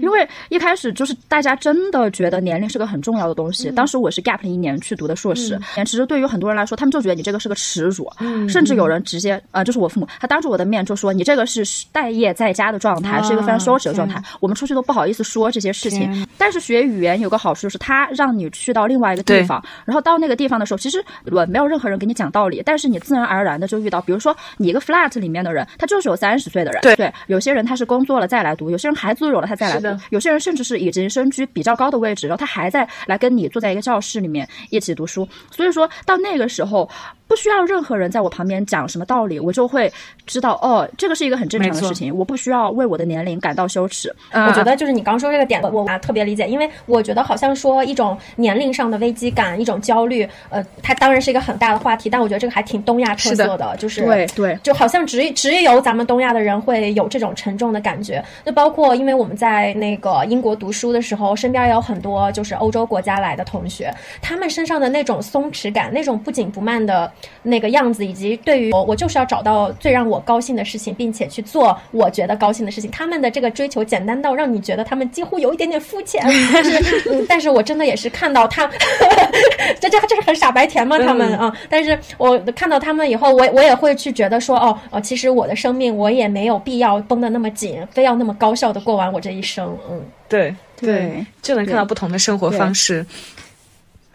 [0.00, 3.70] 因为一开始就是大家真的觉得年龄是个很重要的东西。
[3.70, 8.10] 当时我是 gap 了一年去读的硕士，其实对于很多人来说，他们就觉得你这个是个耻辱，
[8.48, 14.22] 甚至有人直接呃，就是我父母，他当着我的面就说你这个是待业在家的状态，是一个非常羞耻的状态。
[14.40, 16.26] 我们出去都不好意思说这些事情。
[16.36, 29.77] 但是学语言有个好处就是它让你去到另外一个地方，然后到那个地方的时候，其实我没有任何人给你讲道理，但是你自然而然的就遇到，比如说你一个 flat 里面的人，他就是有三十岁的人，对对，有些人他是工作了再来读，有些人孩子有了他再来
[30.10, 35.28] 有些人甚至是已经身居比较高的位置，然后他还在来跟你坐在一个教室里面一起读书。
[35.50, 36.88] 所以说到那个时候，
[37.28, 39.92] 不需要任何人在我旁边讲什么道理，我就会
[40.26, 44.12] 知道哦，这个是一个很正常的事情，我不需要为我的年龄感到羞耻。
[44.32, 58.24] 我觉得就是你刚说这个点，我啊特别理解，因为我觉得好像说一种年龄上的危机感，一种焦虑，呃，它当然是一个很大的话题，但我觉得这个还挺东亚特色的，就是对对，就好像只只有咱们东亚的人会有这种沉重的感觉。
[58.44, 67.12] 就包括因为我们在那个英国读书的时候，身边也有很多就是欧洲国家来的同学，他们身上的那种松弛感，那种不紧不慢的
[67.42, 76.22] 那个样子，以及对于我我就是要找到最让我高兴的事情，并且去做我觉得高兴的事情，他们的这个追求简单到让你觉得他们几乎有一点点肤浅。
[76.52, 78.68] 但是，嗯，但是我真的也是看到他，
[79.80, 80.98] 这这这是很傻白甜吗？
[80.98, 89.76] 他们啊，但是我看到他们以后，我我也会去觉得说，哦哦，其实我的生命我也没有必要绷得那么紧，非要那么高效的过完我这一生。
[89.90, 93.04] 嗯，对对，就能看到不同的生活方式。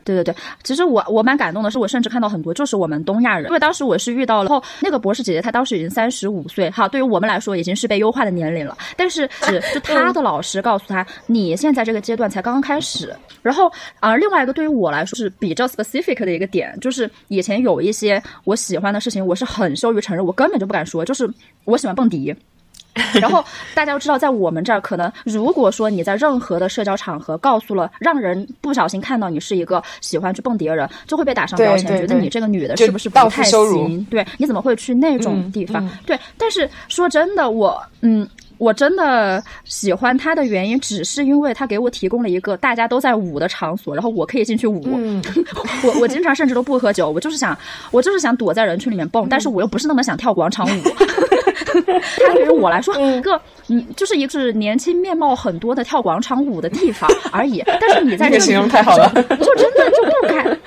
[0.03, 13.15] 对对对，其实我我蛮感动的，是我甚至看到很多就是我们东亚人，因为当时我是遇到了后那个博士姐姐，她当时已经三十五岁，哈，对于我们来说已经是被优化的年龄了，但是是就她的老师告诉她，你现在这个阶段才刚刚开始。
[13.41, 21.29] 然后啊，另外一个对于我来说是比较 specific 的一个点，就是以前有一些我喜欢的事情，我是很羞于承认，我根本就不敢说，就是
[21.65, 22.35] 我喜欢蹦迪。
[23.19, 34.03] 然后大家都知道，在我们这儿，可能如果说你在任何的社交场合告诉了，让人不小心看到你是一个喜欢去蹦迪的人，就会被打上标签，觉得你这个女的是不是不太行？
[34.05, 35.87] 对，你怎么会去那种地方？
[36.05, 38.27] 对，但是说真的，我嗯，
[38.63, 44.81] 我真的喜欢他的原因，只是因为他给我提供了一个大家都在舞的场所，然后我可以进去舞。
[45.83, 47.57] 我我经常甚至都不喝酒，我就是想，
[47.91, 50.81] 我就是想躲在人群里面蹦，但是我又不是那么想跳广场舞。
[52.25, 57.61] 他对于我来说，一个嗯，就是一个是年轻面貌很多的跳广场舞的地方而已。
[57.65, 60.57] 但是你在这形容太好了，就真的就不敢。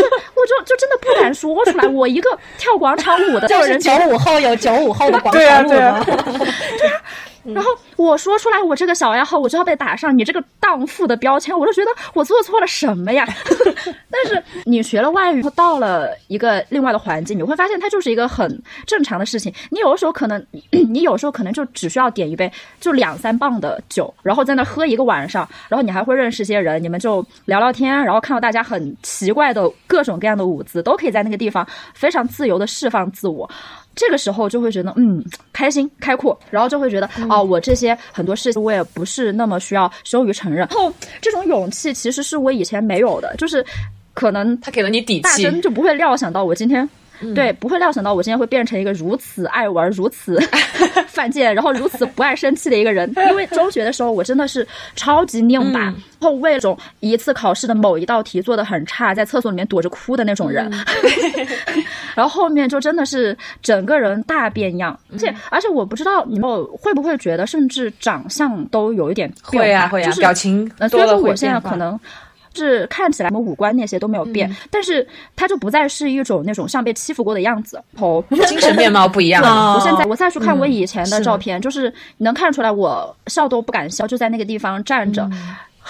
[0.50, 6.04] 就就真的不敢说出来 我一个跳广场舞的就是九五后有九五后的广场舞吗对啊
[7.44, 13.26] 然后我说出来我这个小爱好，我就要被打上你这个荡妇的标签，我就觉得我做错了什么呀？
[14.10, 19.52] 但是你学了外语，到了一个另外的环境，你会发现它就是一个很正常的事情。
[19.70, 33.48] 你有的时候可能， 你有时候可能就只需要点一杯就两三磅的酒，然后在那喝一个晚上，然后你还会认识些人，你们就聊聊天，然后看到大家很奇怪的各种各样的舞姿，都可以在那个地方非常自由的释放自我。
[33.94, 35.22] 这个时候就会觉得嗯
[35.52, 40.60] 开心开阔，然后就会觉得哦，我这些很多事情我也不是那么需要羞于承认。
[40.60, 43.64] 然后这种勇气其实是我以前没有的，就是
[44.14, 46.88] 可能他给了你底气，大声就不会料想到我今天。
[47.34, 50.38] 对，不会料想到我今天会变成一个如此爱玩、如此
[51.08, 53.10] 犯贱，然后如此不爱生气的一个人。
[53.28, 54.66] 因为中学的时候，我真的是
[54.96, 60.70] 超级拧巴，然后为了种一次考试的某一道题做的很差，在厕所里面躲着哭的那种人。
[62.14, 71.98] 然后后面就真的是整个人大变样，而且而且我不知道你们会不会觉得，甚至长相都有一点会啊会啊，表情多了我现在可能。
[72.54, 79.42] 是看起来我们五官那些都没有变，但是他就不再是一种那种像被欺负过的样子，头精神面貌不一样。
[79.74, 85.28] 我现在我再去看我以前的照片，就是能看出来我笑都不敢笑，就在那个地方站着。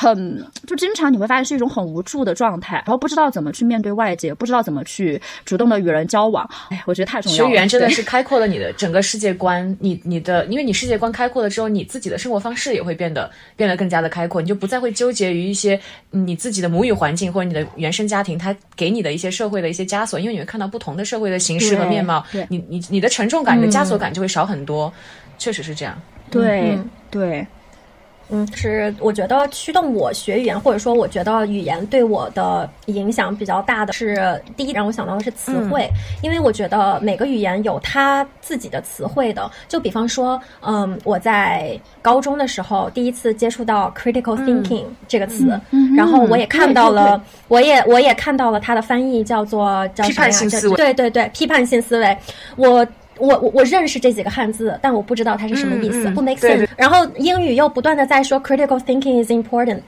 [0.00, 6.48] 很就经常你会发现是一种很无助的状态，然后不知道怎么去面对外界，不知道怎么去主动的与人交往。
[6.70, 7.44] 哎，我觉得太重要了。
[7.44, 15.78] 学语言真的是开阔了你的整个世界观，你你的，因为你世界观开阔了之后，你自己的生活方式也会变得变得更加的开阔，你就不再会纠结于一些
[16.10, 24.90] 你自己的母语环境或者你的原生家庭它给你的一些社会的一些枷锁，因为你会看到不同的社会的形式和面貌，你你你的沉重感、你的枷锁感就会少很多，
[25.36, 26.00] 确实是这样。
[26.30, 26.78] 对
[27.10, 27.46] 对。
[28.30, 35.88] 嗯，是我觉得驱动我学语言，或者说我觉得语言对我的影响比较大的是，第一让我想到的是词汇，
[36.22, 39.50] 因为我觉得每个语言有它自己的词汇的。
[39.68, 45.60] 就比方说，嗯，我在高中的时候第一次接触到 critical thinking 这个词，
[45.96, 52.16] 然后我也看到了，我也我也看到了它的翻译叫做叫批判性思维，对对对，批判性思维，
[52.56, 52.86] 我。
[53.20, 56.66] 我我我认识这几个汉字，但我不知道它是什么意思，不 make sense。
[56.76, 59.80] 然后英语又不断的在说 critical thinking is important，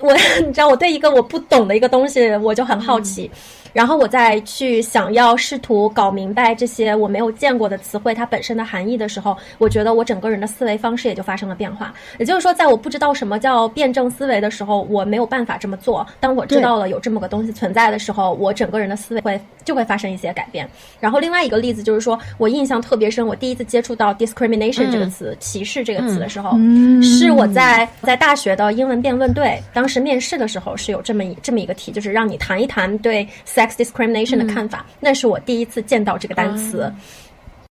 [0.00, 0.14] 我
[0.44, 3.30] 你知道我对一个我不懂的一个东西，我就很好奇。
[3.74, 11.92] 然后我再去想要试图搞明白这些我没有见过的词汇它本身的含义的时候，我觉得我整个人的思维方式也就发生了变化。
[12.18, 16.04] 也就是说，在我不知道什么叫辩证思维的时候，我没有办法这么做。
[16.18, 20.68] 当我知道了有这么个东西存在的时候，我整个人的思维会就会发生一些改变。
[20.98, 26.58] 然后另外一个例子就是说，我印象特别深，我第一次接触到 discrimination 这个词，歧视这个词的时候，
[27.02, 33.24] 是我在在大学的英文辩论队，当时面试的时候是有这么一这么一个题，就是让你谈一谈对。
[33.46, 36.92] sex discrimination 的看法，那是我第一次见到这个单词。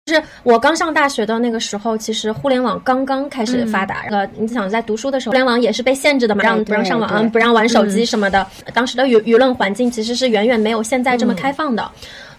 [0.06, 4.06] 就是我刚上大学的那个时候，其实互联网刚刚开始发达。
[4.10, 8.48] 呃，你想在读书的时候，互联网也是被限制的嘛，让不让上网，不让玩手机什么的。
[8.74, 11.92] 当时的舆舆论环境其实是远远没有现在这么开放的。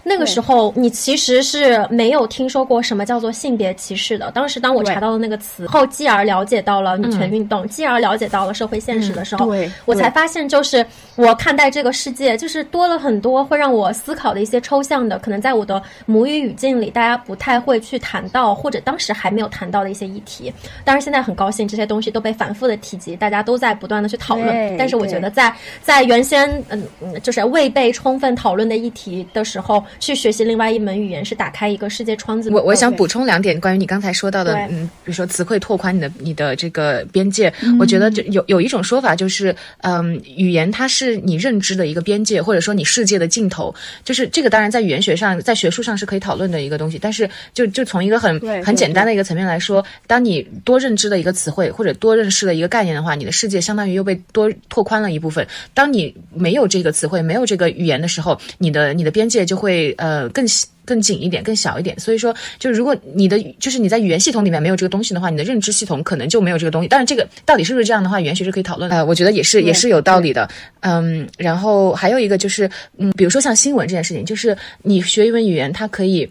[0.03, 4.31] 那个时候，你其实是没有听说过什么叫做性别歧视的。
[4.31, 9.53] 当时，当我查到了那个词后，继而了解到了女权运动，继而了解到了社会现实的时候，
[9.85, 10.85] 我才发现，就是
[11.15, 20.51] 我看待这个世界，就是多了很多会让我思考的一些抽象的，可能在我的母语语境里，大家不太会去谈到，或者当时还没有谈到的一些议题。
[20.83, 24.77] 当然，现在很高兴，这些东西都被反复的提及，大家都在不断的去讨论。
[24.77, 29.83] 但是，我觉得在在原先嗯嗯，就是未被充分讨论的议题的时候。
[29.99, 32.49] 去学习另外一门语言是打开一个世界窗子。
[32.49, 37.51] 我我想补充两点关于你刚才说到的，嗯，比如说词汇拓宽你的你的这个边界。
[37.79, 43.73] 我觉得就有有一种说法就是，嗯，语言它是你认知的一个边界，或者说你世界的尽头。
[44.03, 46.97] 就是这个当然在语言学上，在学术上是可以讨论的一个东西。
[46.99, 55.47] 但是就就从一个很很简单的一个层面来说，当你多认知的一个词汇或者多认识的一个概念的话，你的世界相当于又被多拓宽了一部分。
[55.73, 59.78] 当你没有这个词汇、没有这个语言的时候，你的你的边界就会。
[59.97, 60.45] 呃，更
[60.85, 61.99] 更紧一点，更小一点。
[61.99, 66.87] 所以说，就如果你的就是你在语言系统里面没有这个东西的话，你的认知系统可能就没有这个东西。
[66.87, 68.89] 但是这个到底是不是这样的话，语言学是可以讨论。
[68.91, 70.49] 呃，我觉得也是，也是有道理的。
[70.81, 76.29] 嗯，然后还有一个就是，嗯，比如说像新闻这件事情，就是你学一门语言，它可以。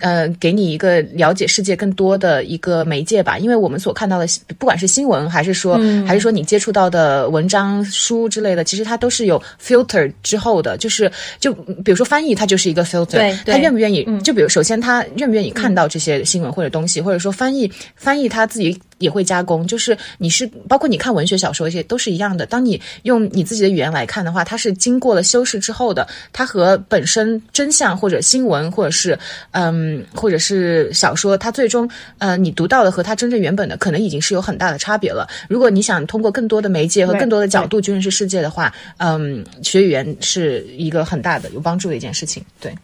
[0.00, 4.26] 呃，给你一个了解世界更多的一个媒介吧，因为我们所看到的，
[4.58, 11.10] 不管是新闻，还是说，还是说你接触到的文章、书之类的，其实它都是有 filter 之后的，就是
[11.40, 14.04] 就比如说翻译，它就是一个 filter，他愿不愿意？
[14.20, 22.46] 就比如首先他愿不愿意看到这些新闻或者东西，或者说翻译翻译他自己也会加工，就是你是包括你看文学小说一些都是一样的。
[22.46, 29.18] 当你用你自己的语言来看的话，它是经过了修饰之后的，它和本身真相或者新闻或者是
[29.52, 31.88] 嗯或者是小说，它最终
[32.18, 35.28] 呃你读到的和它真正原本的可能已经是有很大的差别了。
[35.48, 42.44] 如果你想通过更多的媒介和更多的角度去认识世界的话，嗯，学语言是一个很大的有帮助的一件事情。
[42.60, 42.74] 对。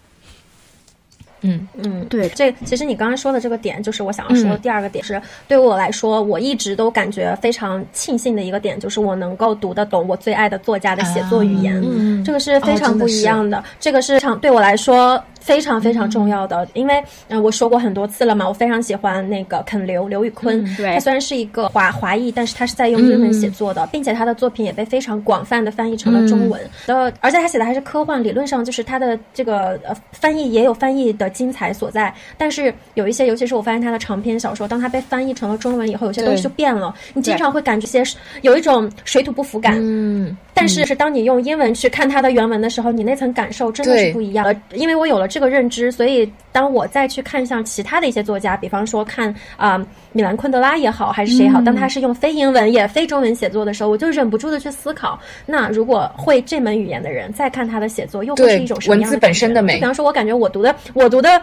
[1.44, 1.68] 嗯。
[1.76, 12.24] 嗯，对，这其实你刚刚说的这个点，就是我想要说的第二个点，是对我来说，我一直都感觉非常庆幸的一个点，就是我能够读得懂我最爱的作家的写作语言，嗯。
[12.24, 15.22] 这个是非常不一样的，这个是常对我来说。
[15.44, 20.64] 非常非常重要的，因为嗯，我说过很多次了嘛，我非常喜欢那个肯刘刘宇坤，
[20.94, 26.58] 他虽然是一个华华裔，但是他是在用英文写作的，并且他的作品也被非常广泛的翻译成了中文。
[26.86, 38.02] 呃，而且他写的还是科幻，理论上就是他的这个呃翻译也有翻译的精彩所在，但是有一些，尤其是我发现他的长篇小说，当他被翻译成了中文以后，有些东西就变了，你经常会感觉些
[38.40, 45.28] 有一种水土不服感，嗯，但是是当你用英文去看他的原文的时候，你那层感受真的是不一样，呃，因为我有了。
[45.34, 59.74] 这个认知，所以当我再去看像其他的一些作家，比方说看啊米兰昆德拉也好，还是谁好，当他是用非英文也非中文写作的时候，我就忍不住的去思考，那如果会这门语言的人再看他的写作，又会是一种什么样的文字本身的美？
[59.74, 61.42] 比方说，我感觉我读的，我读的。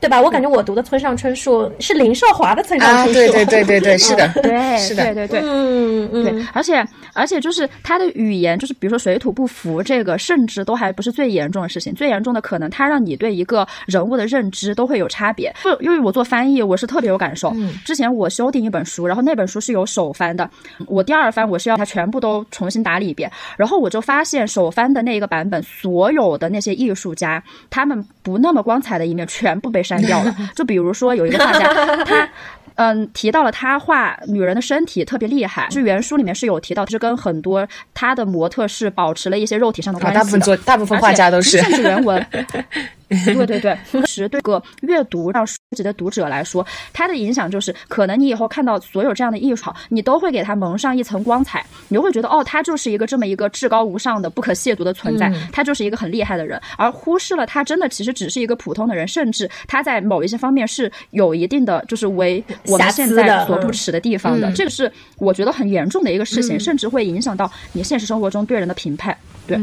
[0.00, 0.20] 对吧？
[0.20, 3.12] 我感觉我读的村上春树是林少华的村上春树。
[3.12, 6.24] 对对对对对， 是的，对，是的，对对对，嗯嗯。
[6.24, 11.94] 对，而且而且就是他的语言，就是比如说水土不服，这个甚至都还不是最严重的事情。
[11.94, 15.52] 最严重的可能他让你对一个人物的认知都会有差别。
[15.64, 17.54] 就因为我做翻译，我是特别有感受。
[17.84, 20.48] 之前我修订一本书，然后那本书是有首翻的，
[20.86, 30.64] 我第二翻我是要它全部都重新打理一遍，然后我就发现首翻的那个版本，所有的那些艺术家他们不那么光彩的一面全部被删掉了， 就。
[30.68, 31.66] 比如说有一个画家，
[32.04, 32.28] 他
[32.74, 40.18] 嗯提到了他画女人的身体特别厉害，是原书里面是有提到，是跟很多他的模特是保持了一些肉体上的关系。
[40.18, 41.56] 大部分作大部分画家都是。
[41.58, 42.24] 甚至原文。
[43.08, 69.16] 对 对对，其实对个阅读让书籍的读者来说，它的影响就是，可能你以后看到所有这样的艺术，你都会给它蒙上一层光彩，你就会觉得哦，他就是一个这么一个至高无上的、不可亵渎的存在，他就是一个很厉害的人，而忽视了他真的其实只是一个普通的人，甚至他在某一些方面是有一定的就是为我们现在所不耻的地方的，这个是我觉得很严重的一个事情，甚至会影响到你现实生活中对人的评判。
[69.46, 69.58] 对。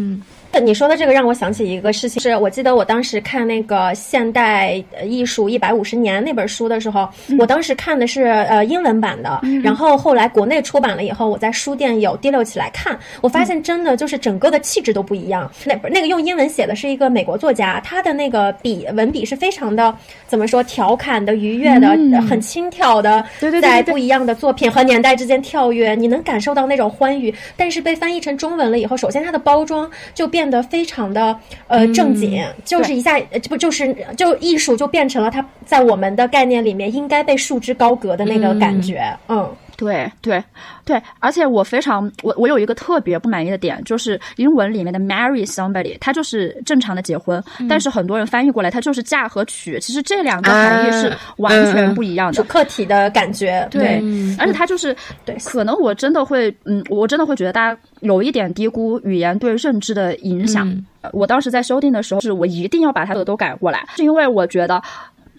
[0.60, 15.52] 你说的这个让我想起一个事情，是我记得我当时看那个《现代艺术一百五十年》那本书的时候，我当时看的是呃英文版的，然后后来国内出版了以后，我在书店有第六起来看，我发现真的就是整个的气质都不一样。
[15.66, 19.94] 那那个用英文写的是一个美国作家，他的那个笔文笔是非常的
[20.26, 21.90] 怎么说调侃的、愉悦的、
[22.22, 23.26] 很轻佻的，
[23.62, 27.34] 在不一样的作品和年代之间跳跃，你能感受到那种欢愉。
[27.58, 30.45] 但是被翻译成中文了以后，首先它的包装就变。
[30.46, 31.36] 变得非常的
[31.68, 33.20] 呃正经，就是一下
[33.50, 39.50] 不就是就艺术就变成了它在我们的概念里面应该被束之高阁的那个感觉，嗯。
[39.78, 40.44] 对对
[40.86, 53.68] 对，而且我非常我我有一个特别不满意的点，就是英文里面的 marry somebody，它就是正常的结婚，但是很多人翻译过来，它就是嫁和娶，其实这两个含义是完全不一样的，客体的感觉。
[53.70, 54.02] 对，
[54.40, 54.96] 而且它就是
[55.26, 60.72] 对，可能我真的会，嗯，我真的会觉得大家有一点低估语言对认知的影响。
[61.12, 64.82] 我当时在修订的时候，是我一定要把它的都改过来，是因为我觉得。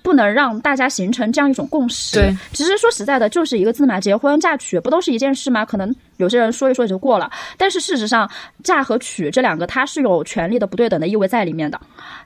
[0.07, 2.15] 不能让大家形成这样一种共识。
[2.15, 5.65] 对，其实说实在的，就是一个字嘛，结婚嫁娶不都是一件事吗？
[5.65, 5.93] 可能。
[6.17, 8.31] 有些人说一说也就过了，但是事实上，
[8.63, 11.81] 嫁和娶这两个它是有权利的不对等的意味在里面的。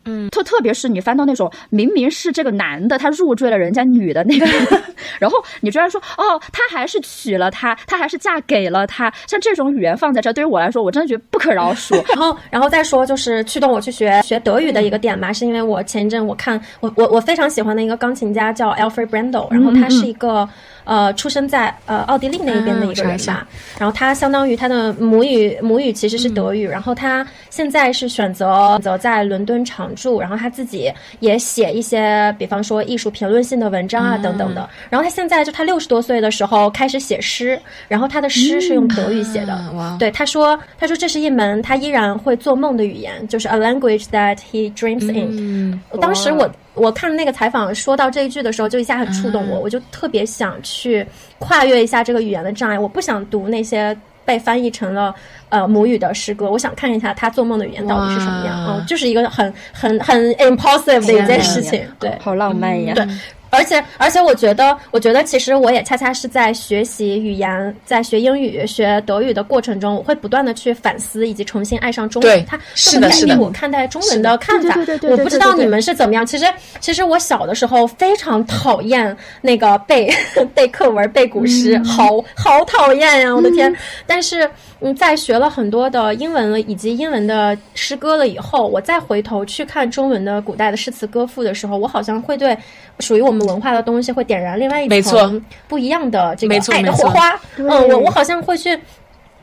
[0.05, 4.47] 嗯，特特别是你翻到那种明明是这个男的他入赘了人家女的那个，
[5.20, 11.95] 然后你居然说哦，他还是娶了她，他还是嫁给了他，像这种语言放在这，对于我来说，我真的觉得不可饶恕。
[12.09, 20.49] 然后，然后再说就是驱动我去学学德语的一个点吧，是因为我前一阵我看我我我非常喜欢的一个钢琴家叫 Alfred Brendel，然后他是一个。
[20.84, 23.47] 呃，出生在呃奥地利那一边的一个人吧，
[23.80, 34.68] 然后他相当于他的母语母语其实是德语，然后他现在是选择择在伦敦常住，然后他自己也写一些，比方说艺术评论性的文章啊等等的。
[34.90, 37.58] 然后他现在就他六十多岁的时候开始写诗，
[37.88, 39.58] 然后他的诗是用德语写的。
[39.98, 45.80] 对，他说他说这是一门他依然会做梦的语言，就是 a language that he dreams in。
[46.02, 46.46] 当时我。
[46.74, 51.06] 我看那个采访说到这一句的时候，就一下很触动我，我就特别想去
[51.38, 52.78] 跨越一下这个语言的障碍。
[52.78, 55.14] 我不想读那些被翻译成了
[55.48, 58.66] 呃母语的诗歌，我想看一下他做梦的语言到底是什么样。
[58.68, 61.84] 嗯，就是一个很很很 impossible 的一件事情。
[61.98, 62.94] 对，好浪漫呀。
[62.94, 63.06] 对。
[63.51, 72.44] 而且而且，我觉得，我觉得其实我也恰恰是在学习语言，在学英语、学德语的过程中，我会不断的去反思，以及重新爱上中文。
[72.46, 74.74] 它是的，改变我看待中文的看法。
[74.74, 76.24] 对对对我不知道你们是怎么样。
[76.24, 76.46] 其实
[76.80, 80.11] 其实我小的时候非常讨厌那个背
[80.55, 83.34] 背课文、背古诗，好好讨厌呀！
[83.34, 83.74] 我的天。
[84.07, 84.48] 但是
[84.80, 92.56] 嗯，在学了很多的英文了以及英文的诗歌了以后，我再回头去看中文的古代的诗词歌赋的时候，我好像会对
[92.98, 97.38] 属于我们文化的东西会点燃另外一层不一样的这个爱的火花。
[97.56, 98.78] 嗯，我我好像会去。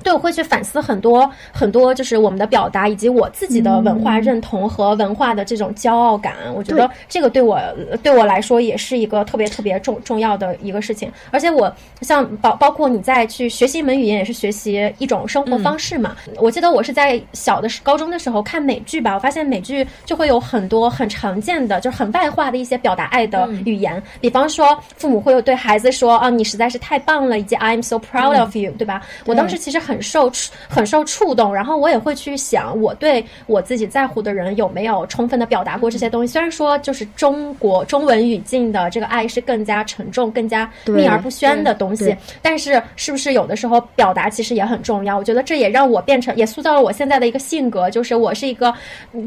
[0.04, 6.36] 对，我会去反思很多很多，就是我们的表达，以及我自己的文化认同和文化的这种骄傲感。
[6.56, 7.60] 我觉得这个对我
[8.04, 11.12] 对我来说也是一个特别特别重重要的一个事情。
[11.32, 16.16] 而且我像包包括你在去学习一门语言，也是学习一种生活方式嘛。
[16.38, 24.02] 我记得我是在小的高中的时候看美剧吧，我发现美剧就会有很多很常见的，就是很外化的一些表达爱的语言。
[24.22, 29.02] 比方说，父母会有对孩子说：“啊，你实在是太棒了”，以及 “I'm so proud of you”，对吧？
[29.26, 29.82] 我当时其实。
[29.88, 36.32] 很受触，很受触动，然后我也会去想，我对我自己在乎的人有没有充分的表达过这些东西。
[36.32, 45.18] 虽然说，就是中国中文语境的这个爱是更加沉重、更加秘而不宣的东西，但是是不是有的时候表达其实也很重要？
[45.18, 48.74] 我觉得这也让我变成，也塑造了我现在的一个性格，就是我是一个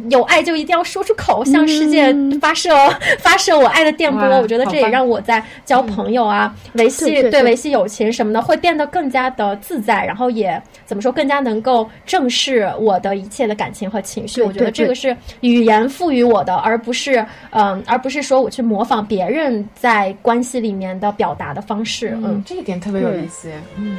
[0.09, 2.71] 有爱就一定要说出口，向世界发射
[3.19, 4.27] 发射我爱的电波。
[4.41, 10.50] 我觉得这也让我在交朋友啊、维系对维系友情什么的，会变得更加的自在，然后也。
[10.87, 11.13] 怎么说？
[11.13, 14.41] 更加能够正视我的一切的感情和情绪。
[14.43, 22.17] 我觉得这个是语言赋予我的，而不是嗯，而不是说我去模仿别人在关系里面的表达的方式。
[22.23, 23.51] 嗯，这一点特别有意思。
[23.77, 23.99] 嗯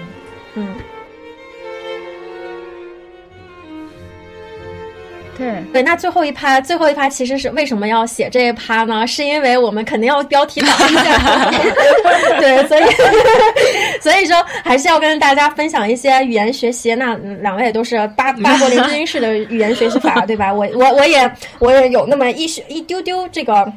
[0.56, 0.76] 嗯。
[5.42, 9.06] 对对，那最后一趴，最后一趴其实是为什么要写这一趴呢？
[9.08, 11.52] 是因为我们肯定要标题党一下，
[12.40, 12.84] 对，所以
[14.00, 16.94] 所以说还是要跟大家分享一些语言学习。
[16.96, 20.54] 那两位也都是八 八国联军式的语言学习法，对吧？
[20.54, 23.72] 我我我也我也有那么一一丢丢这个。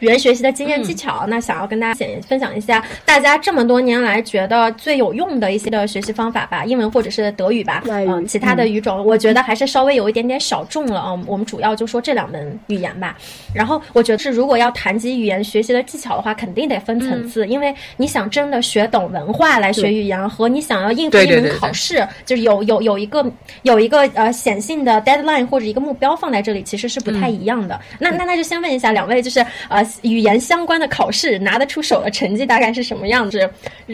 [0.00, 11.12] 语言学习的经验技巧，那想要跟大家简分享一下，大家这么多年来觉得最有用的一些的学习方法吧，英文或者是德语吧，嗯，其他的语种，我觉得还是稍微有一点点小众了啊。
[11.26, 13.16] 我们主要就说这两门语言吧。
[13.54, 23.30] 然后我觉得是，如果要谈及语言学习的技巧的话，肯定得分层次，因为你想真的学懂文化来学语言，和你想要应付一门考试，就是有有有一个
[23.62, 27.78] 有一个呃显性的 deadline 或者一个目标放在这里，其实是不太一样的。
[27.98, 29.86] 那那那就先问一下两位，就是呃。
[30.02, 33.48] 语言相关的考试拿得出手的成绩大概是什么样子？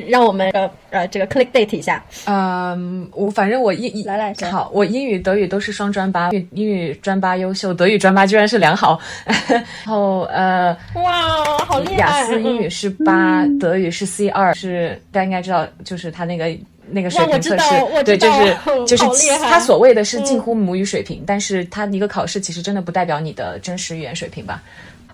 [0.09, 2.05] 让我们呃呃这个 click date 一下。
[2.27, 9.01] 嗯，我反正我英来来好，我英语德语都是双专八，英语专八优秀，德语专八居然是良好。
[9.49, 11.97] 然后呃，哇，好厉害！
[11.97, 16.55] 雅思英语是八，德语是 C 二，是大家应该知道，就是他那个
[16.91, 24.63] 那个水平测试，对，就是就是他所谓的是近乎母语水平，但是他一个考试其实真的不代表你的真实语言水平吧。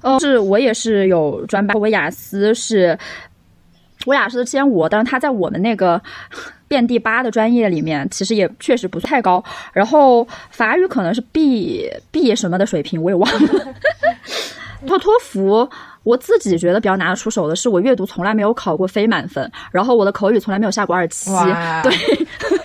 [0.02, 2.98] 嗯，是我也是有专八，我雅思是，
[4.04, 6.00] 我雅思是千五，但是他在我们那个
[6.68, 9.42] 遍地八的专业里面，其实也确实不太高。
[9.72, 13.74] 然后法语可能是 B B 什么的水平，我也忘了。
[14.86, 15.68] 托托福。
[16.04, 21.30] 我自己觉得比较拿得出手的是，我阅读从来没有考过非满分，然后我的口语从来没有下过二七，
[21.82, 21.92] 对，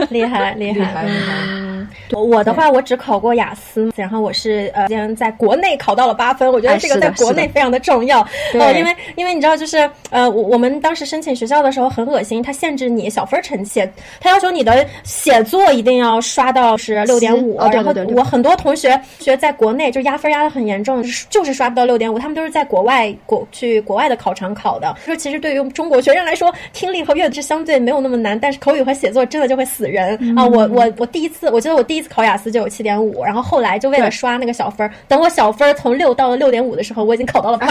[0.09, 1.88] 厉害厉害厉害。
[2.11, 8.27] 我的话，我只考过雅思，然后我是呃，竟然在国内考到了八分，我觉得这个在国内非常的重要。
[8.53, 13.88] 呃，因为因为你知道，就是呃，我我们当时申请学校的时候很恶心，他限制你小分成绩，
[14.19, 23.15] 他要求你的写作一定要刷到是六点五，然后我很多同学学在国内就压分压的很严重，就是刷不到六点五，他们都是在国外。
[23.28, 30.43] 国去国外的考场考的，说其实对于中国学生来说，听力和阅读是相对没有那么难，但是口语和写作真的就会死人啊！
[30.43, 37.67] 我我我第一次，我记得我第一次考雅思就有七点五，然后后来就为了刷那个小分儿，等我小分儿从六到了六点五的时候，我已经考到了八。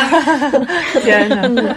[1.02, 1.76] 天哪！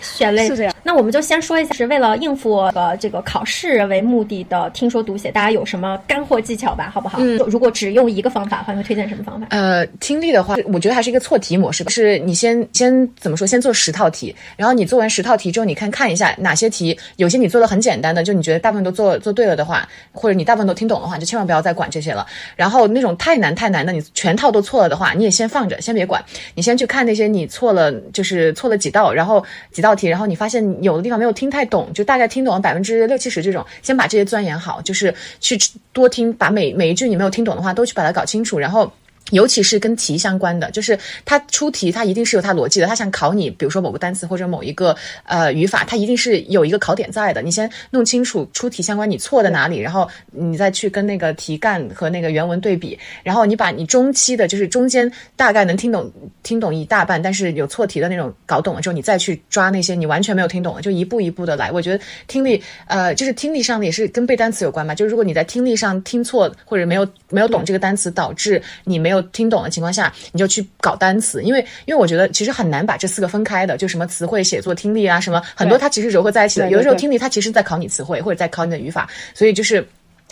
[0.00, 0.74] 血泪是这样。
[0.82, 6.90] 那我们就先说一下，是为了应付呃这个考试为目的的听说读写，大家有什么干货技巧吧？
[6.92, 7.18] 好不好？
[7.20, 7.36] 嗯。
[7.48, 9.46] 如果只用一个方法的话，会推荐什么方法？
[9.50, 13.46] 呃，听力的话，我觉得还是一个错题模式，是你先先怎么说？
[13.46, 22.24] 先做十套题，然后你做完十套题之后，你看看一下哪些题，有些你做的很简单的，就你觉得大部分都做做对了的话，或者你大部分都听懂的话，就千万不要再管这些了。
[22.54, 26.22] 然后那种太难太难的，你全套都错了的话，你也先放着，先别管。
[26.54, 35.58] 你先去看那些你错了，就是错了几道，然后几道道题，然后你发现有的地方没有听太懂，就大概听懂了百分之六七十这种，先把这些钻研好，就是去
[35.92, 38.90] 多听，把每每一句你没有听懂的话都去把它搞清楚，然后。
[39.30, 42.86] 尤其是跟题相关的，就是它出题，它一定是有它逻辑的。
[42.86, 47.40] 它想考你，比如说某个单词或者某一个呃语法，它一定是有一个考点在的。
[47.40, 56.10] 你先弄清楚出题相关，你错在哪里，然后你再去跟那个题干和那个原文对比，然后你把你中期的，就是中间大概能听懂
[56.42, 61.70] 听懂一大半，但是有错题的那种搞懂了之后，你再去抓那些你完全没有听懂的，就一步一步的来。
[61.70, 64.92] 我觉得听力呃，就是听力上的也是跟背单词有关嘛。
[64.92, 76.70] 就是如果你在听力上听错或者没有没有懂这个单词，导致你没有听懂的情况下，你就去搞单词，因为因为我觉得其实很难把这四个分开的，就什么词汇、写作、听力啊，什么很多它其实糅合在一起的。
[76.70, 79.86] 有的时候听力它其实在考你词汇或者在考你的语法，所以就是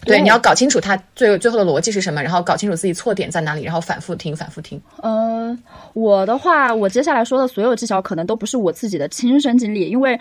[0.05, 4.81] 对你要搞清楚它最最后的逻辑是什么，然后搞清楚自己错点在哪里，然后反复听，反复听。
[5.03, 5.59] 嗯，
[5.93, 10.19] 我的话，我接下来说的所有技巧可能都不是我自己的亲身经历，因为。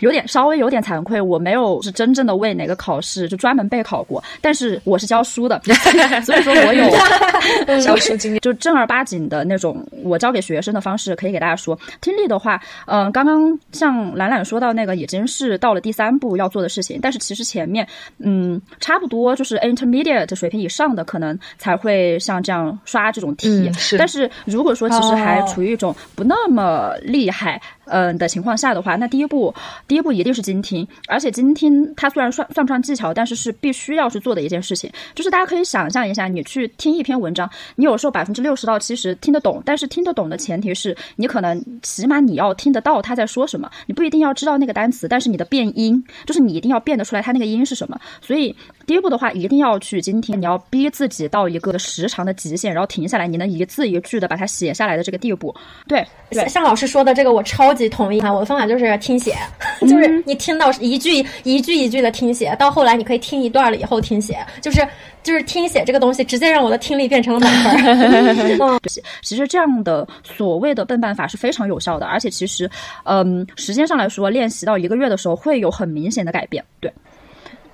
[0.00, 5.60] 有点稍微有点惭愧，我没有是真正的为哪个考试就专门备考过，但是我是教书的，
[6.24, 6.88] 所以说我有
[7.80, 11.78] 教书经历，就正儿八经的那种我教给学生的方式，可以给大家说。
[12.00, 17.86] 听力的话，嗯，刚刚像兰兰说到那个已经是到了第三步要做的事情，但是其实前面
[18.18, 27.60] 嗯差不多就是 intermediate 水平以上的可能才会像这样刷这种题，但是如果说其实还处于一种不那么厉害。
[27.90, 29.54] 嗯的情况下的话，那第一步，
[29.86, 34.90] 第一步一定是精听，而且精听它虽然算算不上技巧，但是是必须要去做的一件事情。
[35.14, 47.98] 就是大家可以想象一下，你去听一篇文章，你有时候百分之六十到七十听得懂，但是听得懂的前提是你可能起码你要听得到他在说什么，你不一定要知道那个单词，但是你的变音，就是你一定要变得出来他那个音是什么。
[48.20, 48.54] 所以
[48.86, 55.54] 第一步的话，一定要去精听，你要逼自己到一个时长的极限，然后停下来，你能一字一句的把它写下来的这个地步。
[55.86, 56.06] 对，
[56.48, 57.77] 像老师说的这个，我超。
[57.78, 59.36] 级同意哈，我的方法就是听写，
[59.82, 64.86] 就是你听到一句一句一句的听写，到后来你可以听一段了以后听写，就是
[65.22, 68.58] 就是听写这个东西，直接让我的听力变成了满分。
[68.60, 68.80] 嗯，
[69.22, 72.68] 其实这样的所谓的笨办法是非常有效的，而且其实，
[73.04, 76.64] 嗯，时间上来说，练习到一个月的时候会有很明显的改变。
[76.80, 76.92] 对。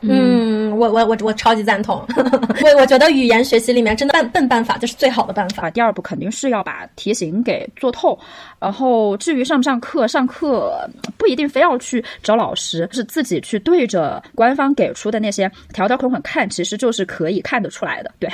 [0.06, 1.96] 嗯，我我我我超级赞同。
[2.16, 5.70] 我我觉得语言学习里面真的笨笨办法就是最好的办法。
[5.70, 8.18] 第二步肯定是要把题型给做透。
[8.60, 18.10] 然后至于上不上课，上课不一定非要去找老师，是自己去对着官方给出的那些条条款款看，其实就是可以看得出来的。
[18.18, 18.30] 对，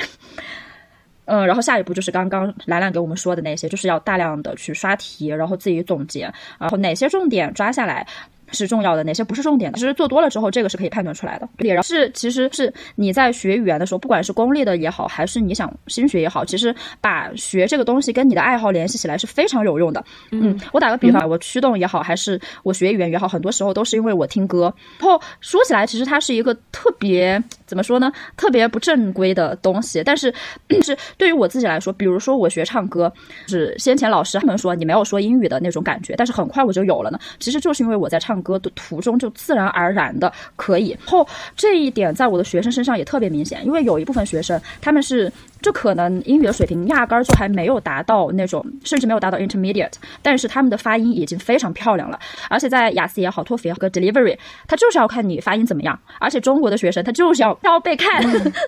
[1.25, 8.05] 嗯，然后下一步就是刚刚兰兰给我们说的那些，就是要大量的去刷题，然后自己总结，然后哪些重点抓下来。
[8.51, 9.77] 是重要的，哪些不是重点的？
[9.77, 11.47] 其实做多了之后，这个是可以判断出来的。
[11.57, 20.03] 然后是，其实是你在学语言的时候，不管是公立的也好，还是你想新学也好，其实把学这个东西跟你的爱好联系起来是非常有用的。
[20.31, 24.73] 嗯，我打个比方，我驱动也好，还是我学语言也好，很多时候都是因为我听歌。
[24.99, 28.11] 然后说起来，其实它是一个特别怎么说呢？
[28.35, 30.03] 特别不正规的东西。
[30.03, 30.33] 但是
[30.81, 33.11] 是对于我自己来说，比如说我学唱歌，
[33.47, 37.17] 是先前老师他们说你没有说英语的那种感觉，但是很快我就有了呢。
[37.39, 38.40] 其实就是因为我在唱。
[38.41, 45.31] 歌的途中就自然而然的可以，后这一点在我的学生身上也特别明显，因为有一部分学生他们是
[45.61, 52.19] 就可能英语的水平压根儿就还没有达到那种，甚至没有达到 intermediate，但是他们的发音已经非常漂亮了，
[52.49, 54.37] 而且在雅思也好，托福也好，个 delivery，
[54.67, 58.23] 他就是要看你发音怎么样，而且中国的学生他就是要要被看，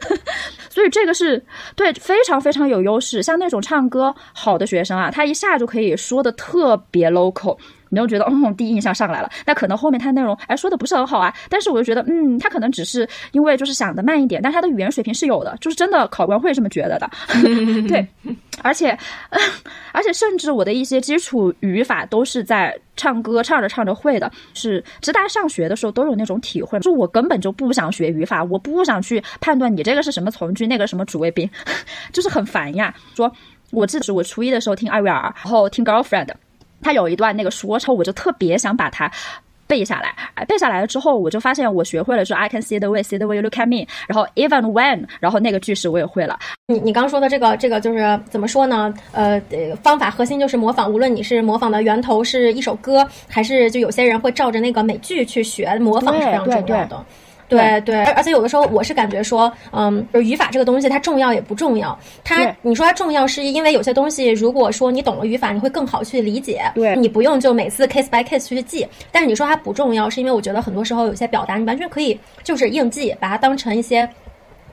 [0.69, 1.43] 所以这个是
[1.75, 7.57] 对非常非常有优势，像那种唱歌好的学生啊，他一下就可以说的特别 local。
[7.93, 9.29] 你就觉得，嗯，第一印象上来了。
[9.45, 11.31] 那可能后面他内容，哎，说的不是很好啊。
[11.47, 17.09] 但是我就觉得，嗯，他可能只是因为就是想的慢一点，但他的语言水平是有的，就是真的考官会这么觉得的。
[17.87, 18.07] 对，
[18.63, 18.97] 而且，
[19.93, 24.31] 而且甚至我的一些基础语法都是在唱歌唱着唱着会的。
[24.55, 31.49] 是，其实大家上学的时候都有那种体会，就我根本就不想学语法，我不想去判断你这个是什么从句，那个什么主谓宾，
[32.11, 32.93] 就是很烦呀。
[33.15, 33.31] 说，
[33.71, 36.29] 我记得是我初一的时候听艾薇儿，然后听 girlfriend。
[36.83, 39.09] 他有一段那个说唱，我就特别想把它
[39.65, 40.13] 背下来。
[40.35, 43.87] 哎，背下来了之后，我就发现我学会了，说 I can see the way, see the way you look at me。
[44.07, 46.37] 然后 even when，然后那个句式我也会了。
[46.67, 48.93] 你你刚说的这个这个就是怎么说呢？
[49.13, 49.41] 呃，
[49.81, 50.91] 方法核心就是模仿。
[50.91, 56.63] 无论你是模仿的源头是一首歌，还是就有些人会照着那个美剧去学，模仿是非常重要的。
[56.63, 56.97] 对对，
[57.59, 61.97] 而而且有的时候我是感觉说，嗯，语法这个东西它重要也不重要。
[62.23, 66.61] 它你说它重要，是因为有些东西，如果说你懂了语法，你会更好去理解。
[66.75, 68.87] 对，你不用就每次 case by case 去记。
[69.11, 74.07] 但是你说它不重要，是因为我觉得很多时候有些表达你完全可以就是硬记，把它当成一些。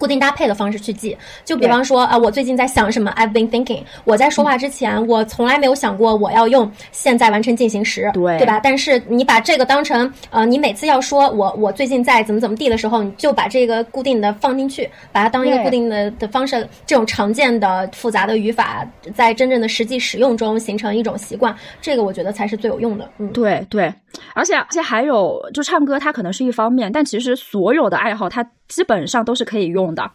[0.00, 3.82] 固定搭配的方式去记，就比方说啊，我最近在想什么？I've been thinking。
[4.04, 8.58] 我在说话之前，我从来没有想过我要用现在完成进行时，对对吧？
[8.64, 23.06] 但是你把这个当成呃，你每次要说我我最近在怎么怎么地的时候，你就把这个固定的放进去，把它当一个固定的的方式，这种常见的复杂的语法，在真正的实际使用中形成一种习惯，这个我觉得才是最有用的。
[23.18, 23.92] 嗯，对对，
[24.32, 28.42] 而且而且还有，就唱歌它可能是一方面，但其实所有的爱好它。
[28.70, 30.10] 基本上都是可以用的，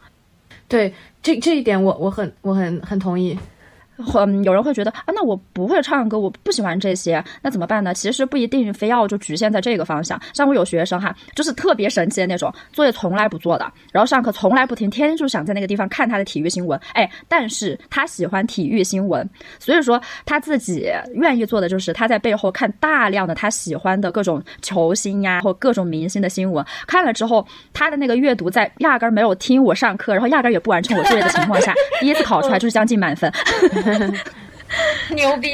[0.67, 3.37] 对这这一点我我很我很很同意。
[3.97, 7.93] 嗯，有人会觉得啊，那我不会唱歌，我不喜欢这些，那怎么办呢？
[7.93, 10.19] 其实不一定非要就局限在这个方向。
[10.33, 16.79] 像我有学生哈，就是特别神奇的那种，作业从来不做的，然后上课从来不听，天天就想在那个地方看他的体育新闻。
[16.93, 19.27] 哎，但是他喜欢体育新闻，
[19.59, 26.65] 所以说他自己愿意做的就是他在背后看大量的他喜欢的各种球星呀或各种明星的新闻。
[26.87, 33.31] 看了之后，他的那个阅读在压根儿没有听我上课，然后压根儿也不完成我作业的情况下， 第一次考出来就是将近满分。
[35.15, 35.49] 牛逼，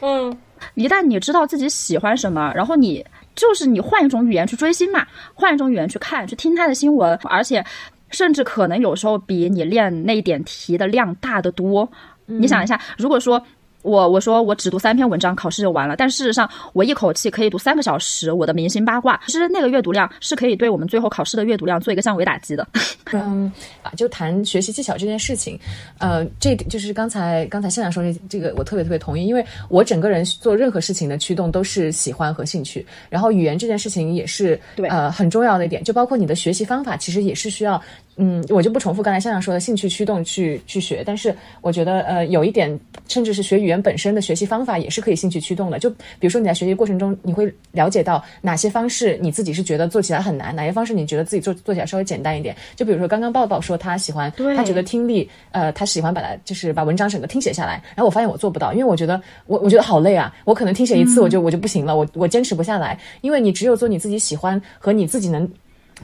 [0.00, 0.36] 嗯，
[0.74, 3.04] 一旦你知道自己喜欢什么，然后你
[3.34, 7.64] 就是你换一种语言去追星嘛，换一种语言去看、去听他的新闻，而且
[8.10, 11.90] 甚至可能有时候比你练那一点题的量大得多。
[12.26, 13.42] 你想一下，如果说。
[13.82, 15.96] 我我说我只读三篇文章，考试就完了。
[15.96, 19.20] 但事实上，我一口气可以读三个小时我的明星八卦。
[19.26, 22.66] 其实那个阅读量是可以对我们最后考试的阅读量做一个降维打击的。
[23.12, 23.52] 嗯，
[23.82, 25.58] 啊，就谈学习技巧这件事情，
[25.98, 32.86] 呃，这就是刚才刚才现场说这这个，我特别特别同意，因为我整个人做任何事情的驱动都是喜欢和兴趣。
[33.10, 37.82] 然后语言这件事情也是对呃很重要的一点，就包括你的学习方法，其实也是需要。
[38.16, 45.78] 嗯，我就不重复刚才向阳说的兴趣驱动去去学，但是我觉得呃有一点，甚至是学语言本身的学习方法也是可以兴趣驱动的。
[45.78, 52.54] 就比如说你在学习过程中，你会了解到哪些方式你自己是觉得做起来很难，哪些方式你觉得自己做做起来稍微简单一点。
[52.76, 57.82] 就比如说刚刚抱抱说他喜欢，他觉得听力，呃，他喜欢把它就是把文章整个听写下来。
[57.96, 62.98] 然后我发现我做不到，因为我觉得我我觉得好累啊，我可能听写一次我就我就不行了，我我坚持不下来。
[63.22, 65.50] 因为你只有做你自己喜欢和你自己能。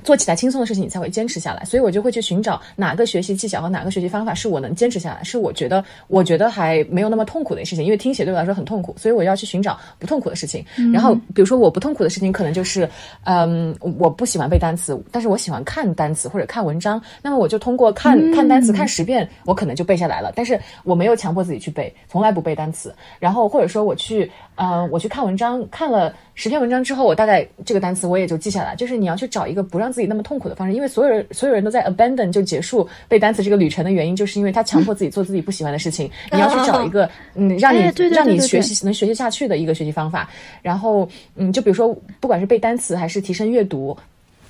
[0.05, 1.64] 做起来轻松的事情，你才会坚持下来。
[1.64, 7.84] 所以我就会去寻找哪个学习技巧和哪个学习方法是我能坚持下来，是我觉得我觉得还没有那么痛苦的事情。
[7.84, 10.64] 因为听写对我来说很痛苦，所以我要去寻找不痛苦的事情。
[10.92, 12.88] 然后，比如说我不痛苦的事情，可能就是，
[13.24, 17.01] 嗯，我不喜欢背单词，但是我喜欢看单词或者看文章。
[17.22, 20.32] 那么我就通过看看单词看十遍，我可能就背下来了。
[20.34, 22.94] 但是我没有强迫自己去背，从来不背单词。
[23.18, 28.76] 然后或者说我去，呃，我去看文章，看了十篇文章之后，我大概这个单词我也就记下来。
[28.76, 29.88] 就是你要去找一个不让。
[29.88, 36.09] 自己那么痛苦的方式，因为所有人所有人都在 abandon 就结束背单词这个旅程的原因，就是因为他强迫自己做自己不喜欢的事情。
[36.30, 40.28] 你要去找一个 嗯，让你让你学习能学习下去的一个学习方法。
[40.61, 43.96] 然后嗯，就比如说，不管是背单词还是提升阅读。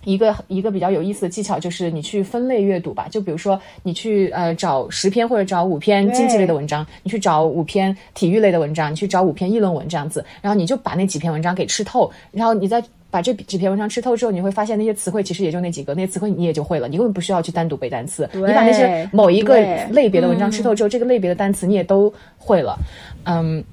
[0.04, 19.54] 一个一个比较有意思的技巧就是你去分类阅读吧，就比如说你去呃找十篇或者找五篇经济类的文章，你去找五篇体育类的文章，你去找五篇议论文这样子，然后你就把那几篇文章给吃透，然后你再把这几篇文章吃透之后，你会发现那些词汇其实也就那几个，那些词汇你也就会了，你根本不需要去单独背单词，你把那些某一个
[19.90, 22.78] 类别的文章吃透之后，这个类别的单词你也都会了，
[23.24, 23.64] 嗯。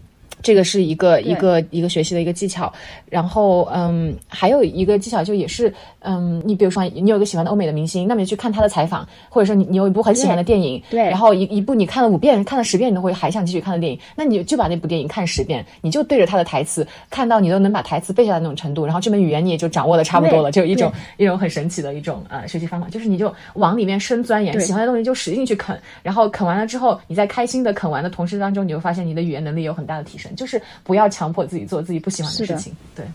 [0.45, 2.71] 这个是一个一个一个学习的一个技巧，
[3.09, 30.31] 然后嗯，还有一个技巧就也是嗯，你比如说你有个喜欢的欧美的明星，那么你去看他的采访，或者说你你有一部很喜欢的电影，对，然后一一部你看了五遍、看了十遍，你都会还想继续看的电影，那你就把那部电影看十遍，你就对着他的台词，看到你都能把台词背下来那种程度，然后这门语言你也就掌握的差不多了，就一种一种很神奇的一种呃学习方法，就是你就往里面深钻研，喜欢的东西就使劲去啃，然后啃完了之后，你在开心的啃完的同时当中，你就发现你的语言能力有很大的提升。
[30.35, 33.05] 就是不要强迫自己做自己不喜欢的事情，对，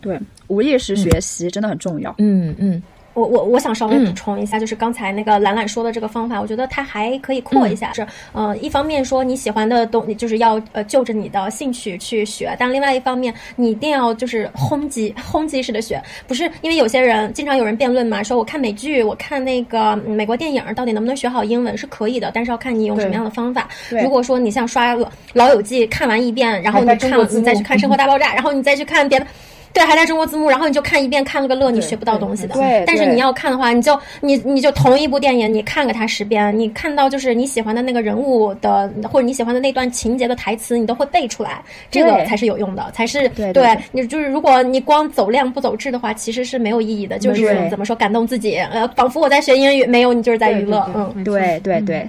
[0.00, 2.14] 对，无意识学习真的很重要。
[2.18, 2.82] 嗯嗯。
[3.18, 7.92] 我我我想稍微补充一下，就是刚才那个懒懒说的这个方法，我觉得它还可以扩一下。
[7.92, 23.68] 是，呃，一方面说你喜欢的东，就是要呃就着你的兴趣去学，但另外一方面，你一定要就是轰击轰击式的学，不是因为有些人经常有人辩论嘛，说我看美剧，我看那个美国电影，到底能不能学好英文是可以的，但是要看你用什么样的方法。
[24.02, 24.94] 如果说你像刷
[25.32, 29.26] 《老友记》看完一遍，然后你看你再去看《生活大爆炸》，然后你再去看别的。
[29.72, 32.54] 对，还带中国字幕，然后你就看一遍，看了个乐，你学不到东西的。
[32.54, 43.78] 对，但是你要看的话，你就你你就同一部电影，你看个它十遍，你看到就是你喜欢的那个人物的，或者你喜欢的那段情节的台词，你都会背出来，这个才是有用的，才是对。
[43.92, 47.18] 你就是如果你光走量不走质的话，其实是没有意义的。
[47.18, 50.88] 就是怎么说，感动自己，呃，仿佛我在学英语，没有你就是在娱乐。
[50.94, 52.08] 嗯，对对对。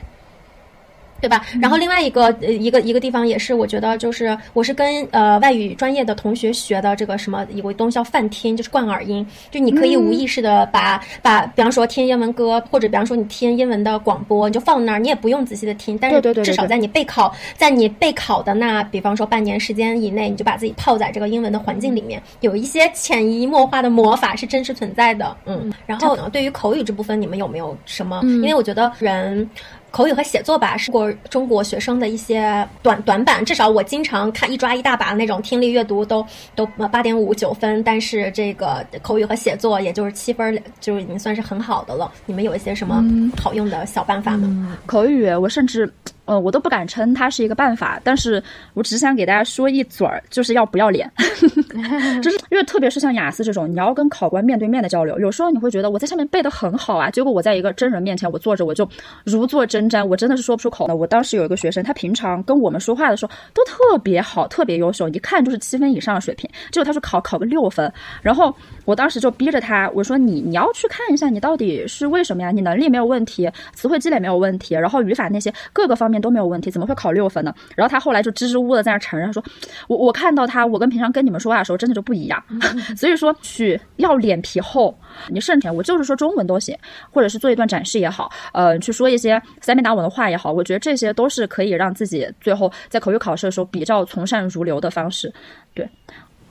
[1.21, 1.45] 对吧？
[1.61, 25.35] 然后另外一个呃一个一个地方也是，我觉得就是我是跟呃外语专业的同学学的这个什么有个东西叫泛听，就是灌耳音，就你可以无意识的把把，比方说听英文歌，或者比方说你听英文的广播，你就放那儿，你也不用仔细的听，但是至少在你备考在你备考的那，比方说半年时间以内，你就把自己泡在这个英文的环境里面，有一些潜移默化的魔法是真实存在的。
[25.45, 28.21] 嗯，然后对于口语这部分，你们有没有什么？
[28.23, 29.49] 因为我觉得人。
[29.91, 33.43] 口语和写作吧，是过中国学生的一些短短板。
[33.43, 36.25] 至少我经常看一抓一大把那种听力阅读都
[36.55, 42.11] 都八点五九分，但是这个口语和写作也就是七分，就已经算是很好的了。
[42.25, 43.03] 你们有一些什么
[43.37, 44.77] 好用的小办法吗？
[44.85, 45.91] 口语我甚至。
[46.29, 48.41] 呃，我都不敢称它是一个办法，但是
[48.75, 51.11] 我只是想给大家说一嘴儿，就是要不要脸，
[52.21, 58.87] 就是因为特别是像雅思这种，你要跟考官面对面的交流，有时候你会觉得我在上面背的很好啊，结果我在一个真人面前，我坐着我就
[59.23, 60.95] 如坐针毡，我真的是说不出口的。
[60.95, 68.55] 我当时有一个学生，他平常跟我们说话的时候都特别好，特别优秀，一看就是七分以上的水平，结果他说考考个六分，然后
[68.85, 72.51] 我当时就逼着他，我说你你要去看一下，你到底是为什么呀？
[72.51, 76.18] 你能力没有问题，词汇积累没有问题，然后语法那些各个方面。
[76.21, 77.53] 都没有问题，怎么会考六分呢？
[77.75, 79.43] 然后他后来就支支吾吾的在那承认说
[79.87, 82.43] ：“我我看到他，我跟平常跟你们说话的时候真的就不一样。”
[82.97, 84.97] 所以说，去要脸皮厚，
[85.29, 86.77] 你甚至我就是说中文都行，
[87.11, 95.33] 或者是做一段展示也好，呃，去说一些三面打稳的话也好，我觉得这些都是可以让自己最后在口语考试的时候比较从善如流的方式。
[95.73, 95.87] 对。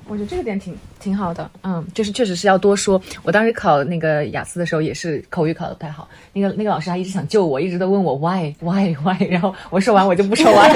[0.08, 3.00] 我觉得这个点挺挺好的，嗯，就是确实是要多说。
[3.22, 6.08] 我当时考那个雅思的时候，也是口语考的不太好。
[6.32, 10.70] 那个那个老师还一直想救我，一直都问我 why why why，然后我说完我就不说完。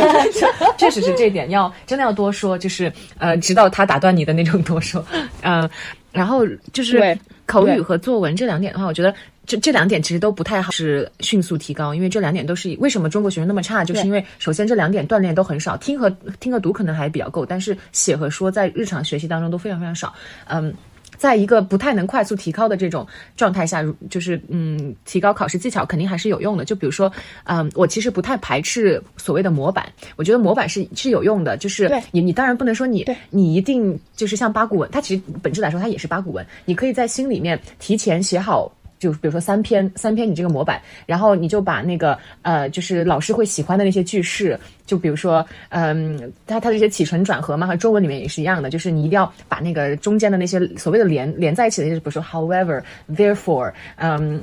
[0.76, 5.05] 确实是这点，要真的要多说，就是呃，直到他打断你的那种多说，
[5.43, 5.68] 嗯，
[6.12, 9.14] 然后就是口语和作文这两点的话，我觉得。
[9.45, 20.14] 这这两点其实都不太好，是迅速提高，因为这两点都是为什么中国学生那么差，就是因为首先这两点锻炼都很少，听和听和读可能还比较够，但是写和说在日常学习当中都非常非常少。
[20.47, 20.72] 嗯，
[21.18, 23.05] 在一个不太能快速提高的这种
[23.36, 26.64] 状态下，就是嗯，提高考试技巧肯定还是有用的。
[26.64, 27.12] 就比如说，
[27.45, 38.72] 嗯，我其实不太排斥所谓的模板，我觉得模板是是有用的，就是你你当然不能说你你一定就是像八股文，它其实本质来说它也是八股文，你可以在心里面提前写好。
[39.03, 52.81] 就比如说三篇三篇你这个模板，然后你就把那个呃，就是老师会喜欢的那些句式，就比如说嗯，它它这些起承转合嘛，和中文里面也是一样的，就是你一定要把那个中间的那些所谓的连连在一起的，就是比如说 however
[53.11, 54.41] therefore 嗯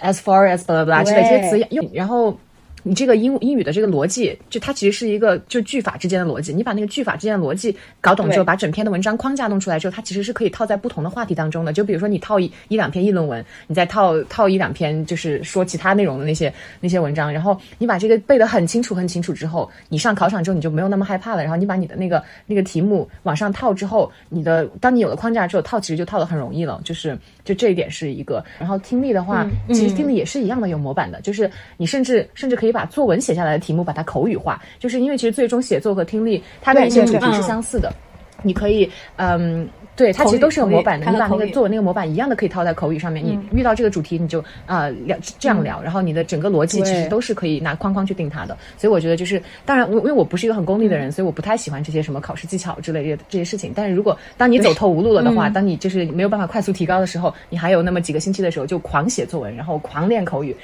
[0.00, 2.34] as far as blah blah 之类这些词用，然后。
[2.82, 6.52] 你这个英英语的这个逻辑，就它其实是一个就句法之间的逻辑。
[6.52, 11.72] 你把那个句法之间的逻辑搞懂之后，把整篇的文章框架弄出来之后，它其实是可以套在不同的话题当中的。
[11.72, 21.42] 就比如说你套一一两篇议论文，你再套套一两篇就是说其他内容的那些那些文章，然后你把这个背得很清楚很清楚之后，你上考场之后你就没有那么害怕了。
[21.42, 26.80] 然后你把你的那个那个题目往上套之后，你的当你有了框架之后，套其实就套得很容易了。
[26.84, 28.44] 就是就这一点是一个。
[28.58, 33.50] 然后听力的话，其实听力也是一样的有模板的，就是你甚至甚至可以把作文写下来。
[33.50, 37.92] 的题目把它口语化，就是因为其实最终写作和听力它的一些主题是相似的，
[38.44, 39.68] 你可以嗯。
[39.96, 41.04] 对，它其实都是有模板的。
[41.10, 43.22] 你把那个作文那个模板一样的可以套在口语上面。
[43.22, 48.56] 你遇到这个主题，你就啊聊这样聊，然后你的整个逻辑其实都是可以拿框框去定它的。
[48.78, 53.72] 所以我觉得就是，当然我因为我不是一个很功利的人，所以我不太喜欢这些什么考试技巧之类的这些事情。
[53.74, 60.56] 但是如果当你走投无路了的话，当你就是没有办法快速提高的时候，你还有那么几个星期的时候，就狂写作文，然后狂练口语，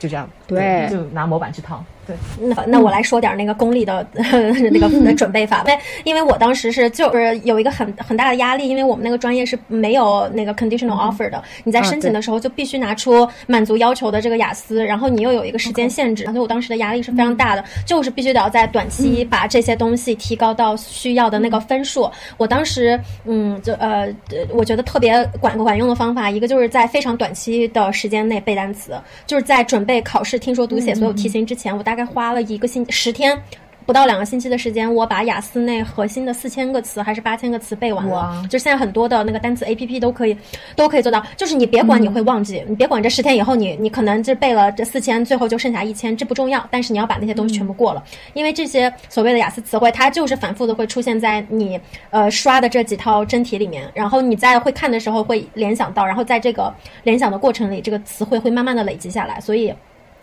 [0.00, 0.28] 就这样。
[0.56, 1.84] 对，就拿模板去套。
[2.06, 4.04] 对，那那我来说点那个功利的
[4.72, 5.62] 那个准备法。
[5.66, 11.40] 因为因为我当时是就是有一个很很大的压力，因为我们那个专业是没有那个 conditional offer 的。
[11.62, 22.10] 你在申请的时候就必须拿出满足要求的这个雅思，然后你又有一个时间限制，所以我当时的压力是非常大的，就是必须得要在短期把这些东西提高到需要的那个分数。
[22.38, 24.12] 我当时嗯，就呃，
[24.52, 33.40] 我觉得特别管管用的方法，一个就是在非常短期的时间内背单词，就是在准备考试听说读写所有题型之前，我大概花了一个星十天。
[33.86, 38.40] 不到两个星期的时间，我把雅思内核心的四千个词还是八千个词背完了。
[38.48, 40.36] 就现在很多的那个单词 A P P 都可以，
[40.76, 41.20] 都可以做到。
[41.36, 46.64] 就是你别管你会忘记，你别管这十天以后你你可能就背了这四千，最后就剩下一千，这不重要。
[46.70, 51.80] 但是你要把那些东西全部过了，因为这些所谓的雅思词汇，它就是反复的会出现在你
[52.10, 56.72] 呃刷的这几套真题里面，然后你在会看的时候会联想到，然后在这个
[57.02, 59.74] 联想的过程里，这个词汇会慢慢的累积下来，所以。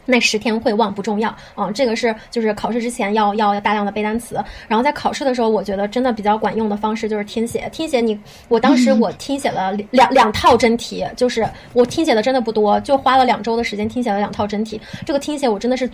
[0.08, 7.70] 那十天会忘不重要啊，这个是就是考试之前要要要大量的背单词，然后在考试的时候，我觉得真的比较管用的方式就是听写。
[7.72, 14.80] 听写你，我当时我听写了两两套真题，就是我听写的真的不多，就花了两周的时间听写了两套真题。
[15.06, 15.90] 这个听写我真的是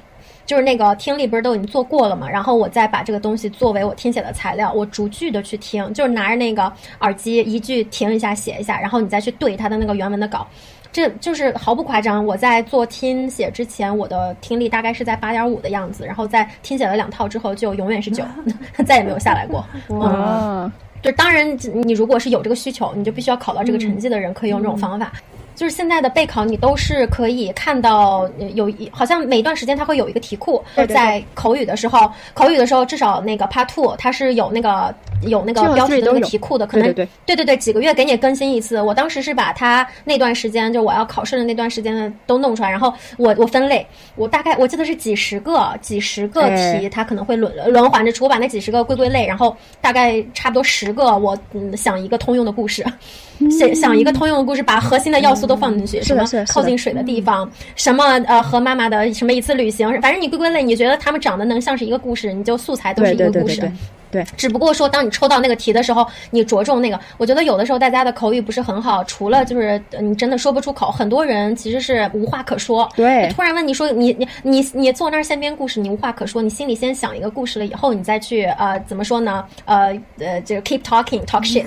[0.46, 10.48] 就是那个听力不是都已经做过了嘛，然后我再把这个东西作为我听写的材料，我逐句的去听，就是拿着那个耳机一句停一下写一下，然后你再去对它的那个原文的稿。
[10.94, 12.26] 这就是毫不夸张。
[12.26, 18.24] 我在做听写之前，我的听力大概是在八点五的样子，然后在听写了两套之后，就永远是九，
[18.86, 19.66] 再也没有下来过。
[19.90, 20.72] 嗯，
[21.02, 25.12] 就当然，你如果是有这个需求，你就必须要考到这个成绩的人，可以用这种方法。
[25.56, 34.94] 就是现在的备考，你都是可以看到有一，好像每一段时间它会有一个题库，在口语的时候，口语的时候至少那个 Part Two 它是有那个
[35.28, 38.82] 有那个标题的那个题库的，可能对对对对，几个月给你更新一次。
[38.82, 52.84] 我当时是把它那段时间就我要考试的那段时间的都弄出来，然后我我分类，我大概我记得是几十个几十个题，它可能会轮轮换着出，我把那几十个归归类，然后大概差不多十个，我嗯想一个通用的故事。
[53.50, 63.70] 想想一个通用的故事，把核心的要素都放进去，什么靠近水的地方，什么呃和妈妈的什么一次旅行，反正你归归类，你觉得他们长得能像是一个故事，你就素材都是一个故事。
[64.14, 67.00] 对，只不过说，当你抽到那个题的时候，你着重那个。
[67.18, 72.88] 我觉得有的时候大家的口语不是很好，除了就是你真的说不出口，很多人其实是无话可说。
[72.96, 79.44] 对，突然问你说你你你你坐那儿先编故事，你无话可说，你心里先想一个故事了以后，你再去呃怎么说呢？
[79.66, 81.66] 呃呃，就是 keep talking talk shit，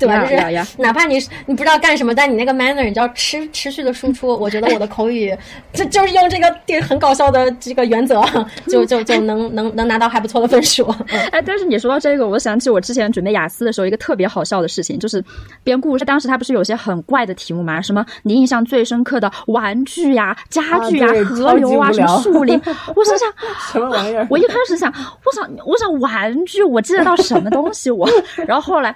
[0.00, 0.24] 对吧？
[0.24, 4.26] 就是哪怕你你不知道干什么，但你那个 manner，你就要持持续的输出。
[4.36, 5.32] 我觉得我的口语，
[5.72, 8.20] 就就是用这个很搞笑的这个原则，
[8.66, 10.84] 就就就能能能拿到还不错的分数。
[11.30, 11.75] 哎，但是你。
[11.78, 15.22] 说到这个，我想起我之前准备雅思的时候，一个特别好笑的事情，就是
[15.64, 16.04] 编故事。
[16.04, 17.80] 当时他不是有些很怪的题目吗？
[17.80, 22.60] 什么你印象最深刻的玩具呀、家具呀、河流啊、什么树林？
[22.94, 23.32] 我心想
[23.72, 24.26] 什么玩意儿？
[24.30, 24.92] 我一开始想，
[25.24, 27.90] 我想，我想玩具，我记得到什么东西？
[27.90, 28.08] 我，
[28.46, 28.94] 然后后来。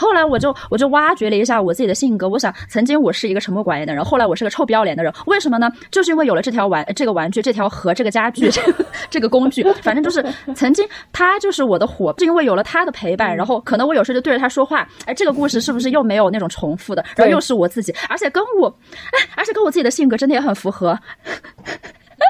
[0.00, 5.70] 后来我就我就挖掘了一下我自己的性格，我想曾经我是一个沉默寡言的人，后来我是个臭不要脸的人，为什么呢？
[5.90, 10.24] 就是因为有了这条玩这个玩具，这条河，这个家具，这个这个工具，反正就是
[10.54, 18.74] 曾经他就是我的火，是因为有了他的陪伴，然后可能我有时候就对着他说话，哎，这个故事是不是又没有那种重复的，然后又是我自己，而且跟我，
[19.12, 20.98] 哎，而且跟我自己的性格真的也很符合。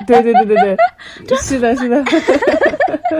[0.06, 0.76] 对对对对
[1.26, 2.02] 对， 是的，是的，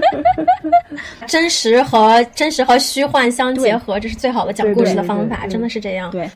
[1.27, 6.11] 真实和真实和虚幻相结合，这是最好的讲故事的方法，真的是这样。
[6.11, 6.29] 对。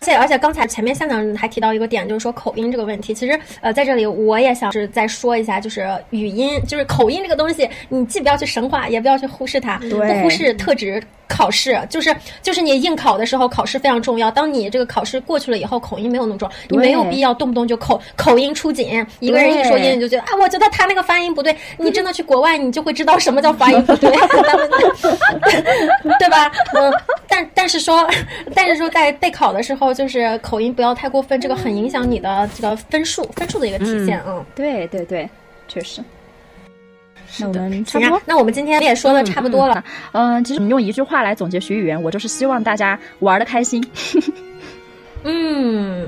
[0.00, 3.12] 而且而且，刚才前面校长还提到一个点，就是说口音这个问题。
[3.12, 14.30] 其实，呃，在这里我也想是再说一下，就是语音，就是口音这个东西，你既不要去神化，也不要去忽视它，不忽视特指考试，就是就是你应考的时候，考试非常重要。
[14.30, 19.04] 当你这个考试过去了以后，口音没有那么重，你没有必要动不动就口口音出警。
[19.20, 21.54] 一个人一说英语就觉得啊，我觉得他那个发音不对。
[21.76, 24.10] 你真的去国外，你就会知道什么叫发音不对，
[26.18, 26.50] 对吧？
[26.74, 26.92] 嗯，
[27.38, 28.08] 但但是说，
[28.54, 29.88] 但是说在备考的时候。
[29.98, 34.22] 就是口音不要太过分，这个很影响你的这个分数，分数的一个体现。
[34.26, 35.28] 嗯，对对对，
[35.66, 36.00] 确实。
[37.38, 39.82] 那我们差不多，那我们今天也说的差不多了。
[40.12, 43.84] 嗯，其实你用一句话来总结学语言，我就是希望大家玩的开心。
[45.24, 46.06] 嗯。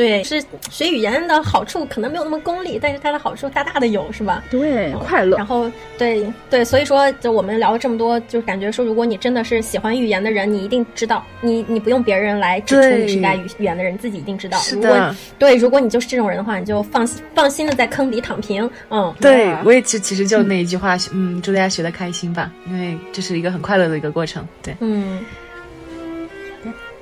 [0.00, 4.42] 对，是学语言的好处可能没有那么功利，但是它的好处大大的有，是吧？
[4.50, 5.36] 对，快乐。
[5.36, 14.56] 然后，对对，所以说，就我们聊了这么多，就感觉说，如果你真的是喜欢语言的人，你一定知道，你你不用别人来指出你是该语语言的人，自己一定知道。
[14.60, 15.14] 是的。
[15.38, 18.68] 对，如果你就是这种人的话，你就放放心的在坑底躺平。
[18.88, 24.48] 嗯，对，我也其其实就那一句话，嗯，祝大家学的开心吧，因为这是一个很快乐的一个过程。
[24.62, 25.20] 对，嗯。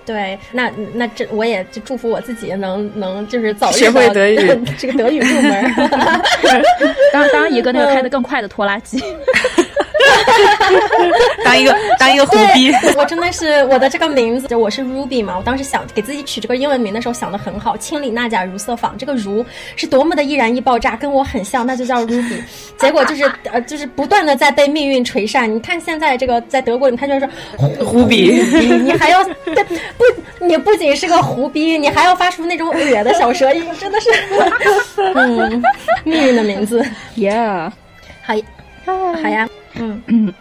[0.08, 4.36] 对，那那这我也就祝福我自己能能就是早学会德语，
[4.78, 5.74] 这个德语入门，
[7.12, 9.02] 当当一个那个开的更快的拖拉机。
[11.44, 15.36] 当一个当一个虎逼， 我真的是我的这个名字，就我是 Ruby 嘛。
[15.38, 19.44] 我当时想给自己取这个英文名的时候想的很好，清理那甲如瑟坊，这个如
[19.76, 22.42] 是多么的易燃易爆炸，跟我很像，那就叫 Ruby。
[22.78, 25.52] 结果就是呃，就是不断的在被命运锤扇。
[25.52, 27.28] 你看现在这个在德国，他就是
[27.84, 28.42] 虎逼，
[28.82, 30.04] 你还要不，
[30.44, 34.10] 你不仅是个虎逼，你还要发出那种恶的小舌音，真的是，
[35.14, 35.62] 嗯，
[36.04, 36.84] 命运的名字
[37.16, 37.70] ，Yeah，
[38.22, 38.34] 好，
[39.22, 39.48] 好呀。
[39.74, 40.32] 嗯，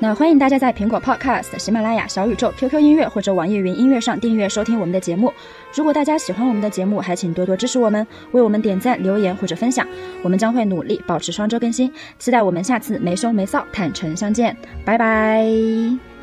[0.00, 5.32] 那欢迎大家在苹果 Podcast、喜马拉雅、小宇宙、QQ 音乐或者网易云音乐上订阅收听我们的节目。
[5.74, 9.86] 如果大家喜欢我们的节目，还请多多支持我们，为我们点赞、留言或者分享。
[10.22, 14.56] 我们将会努力保持双周更新，期待我们下次没羞没臊、坦诚相见。
[14.84, 16.17] 拜拜。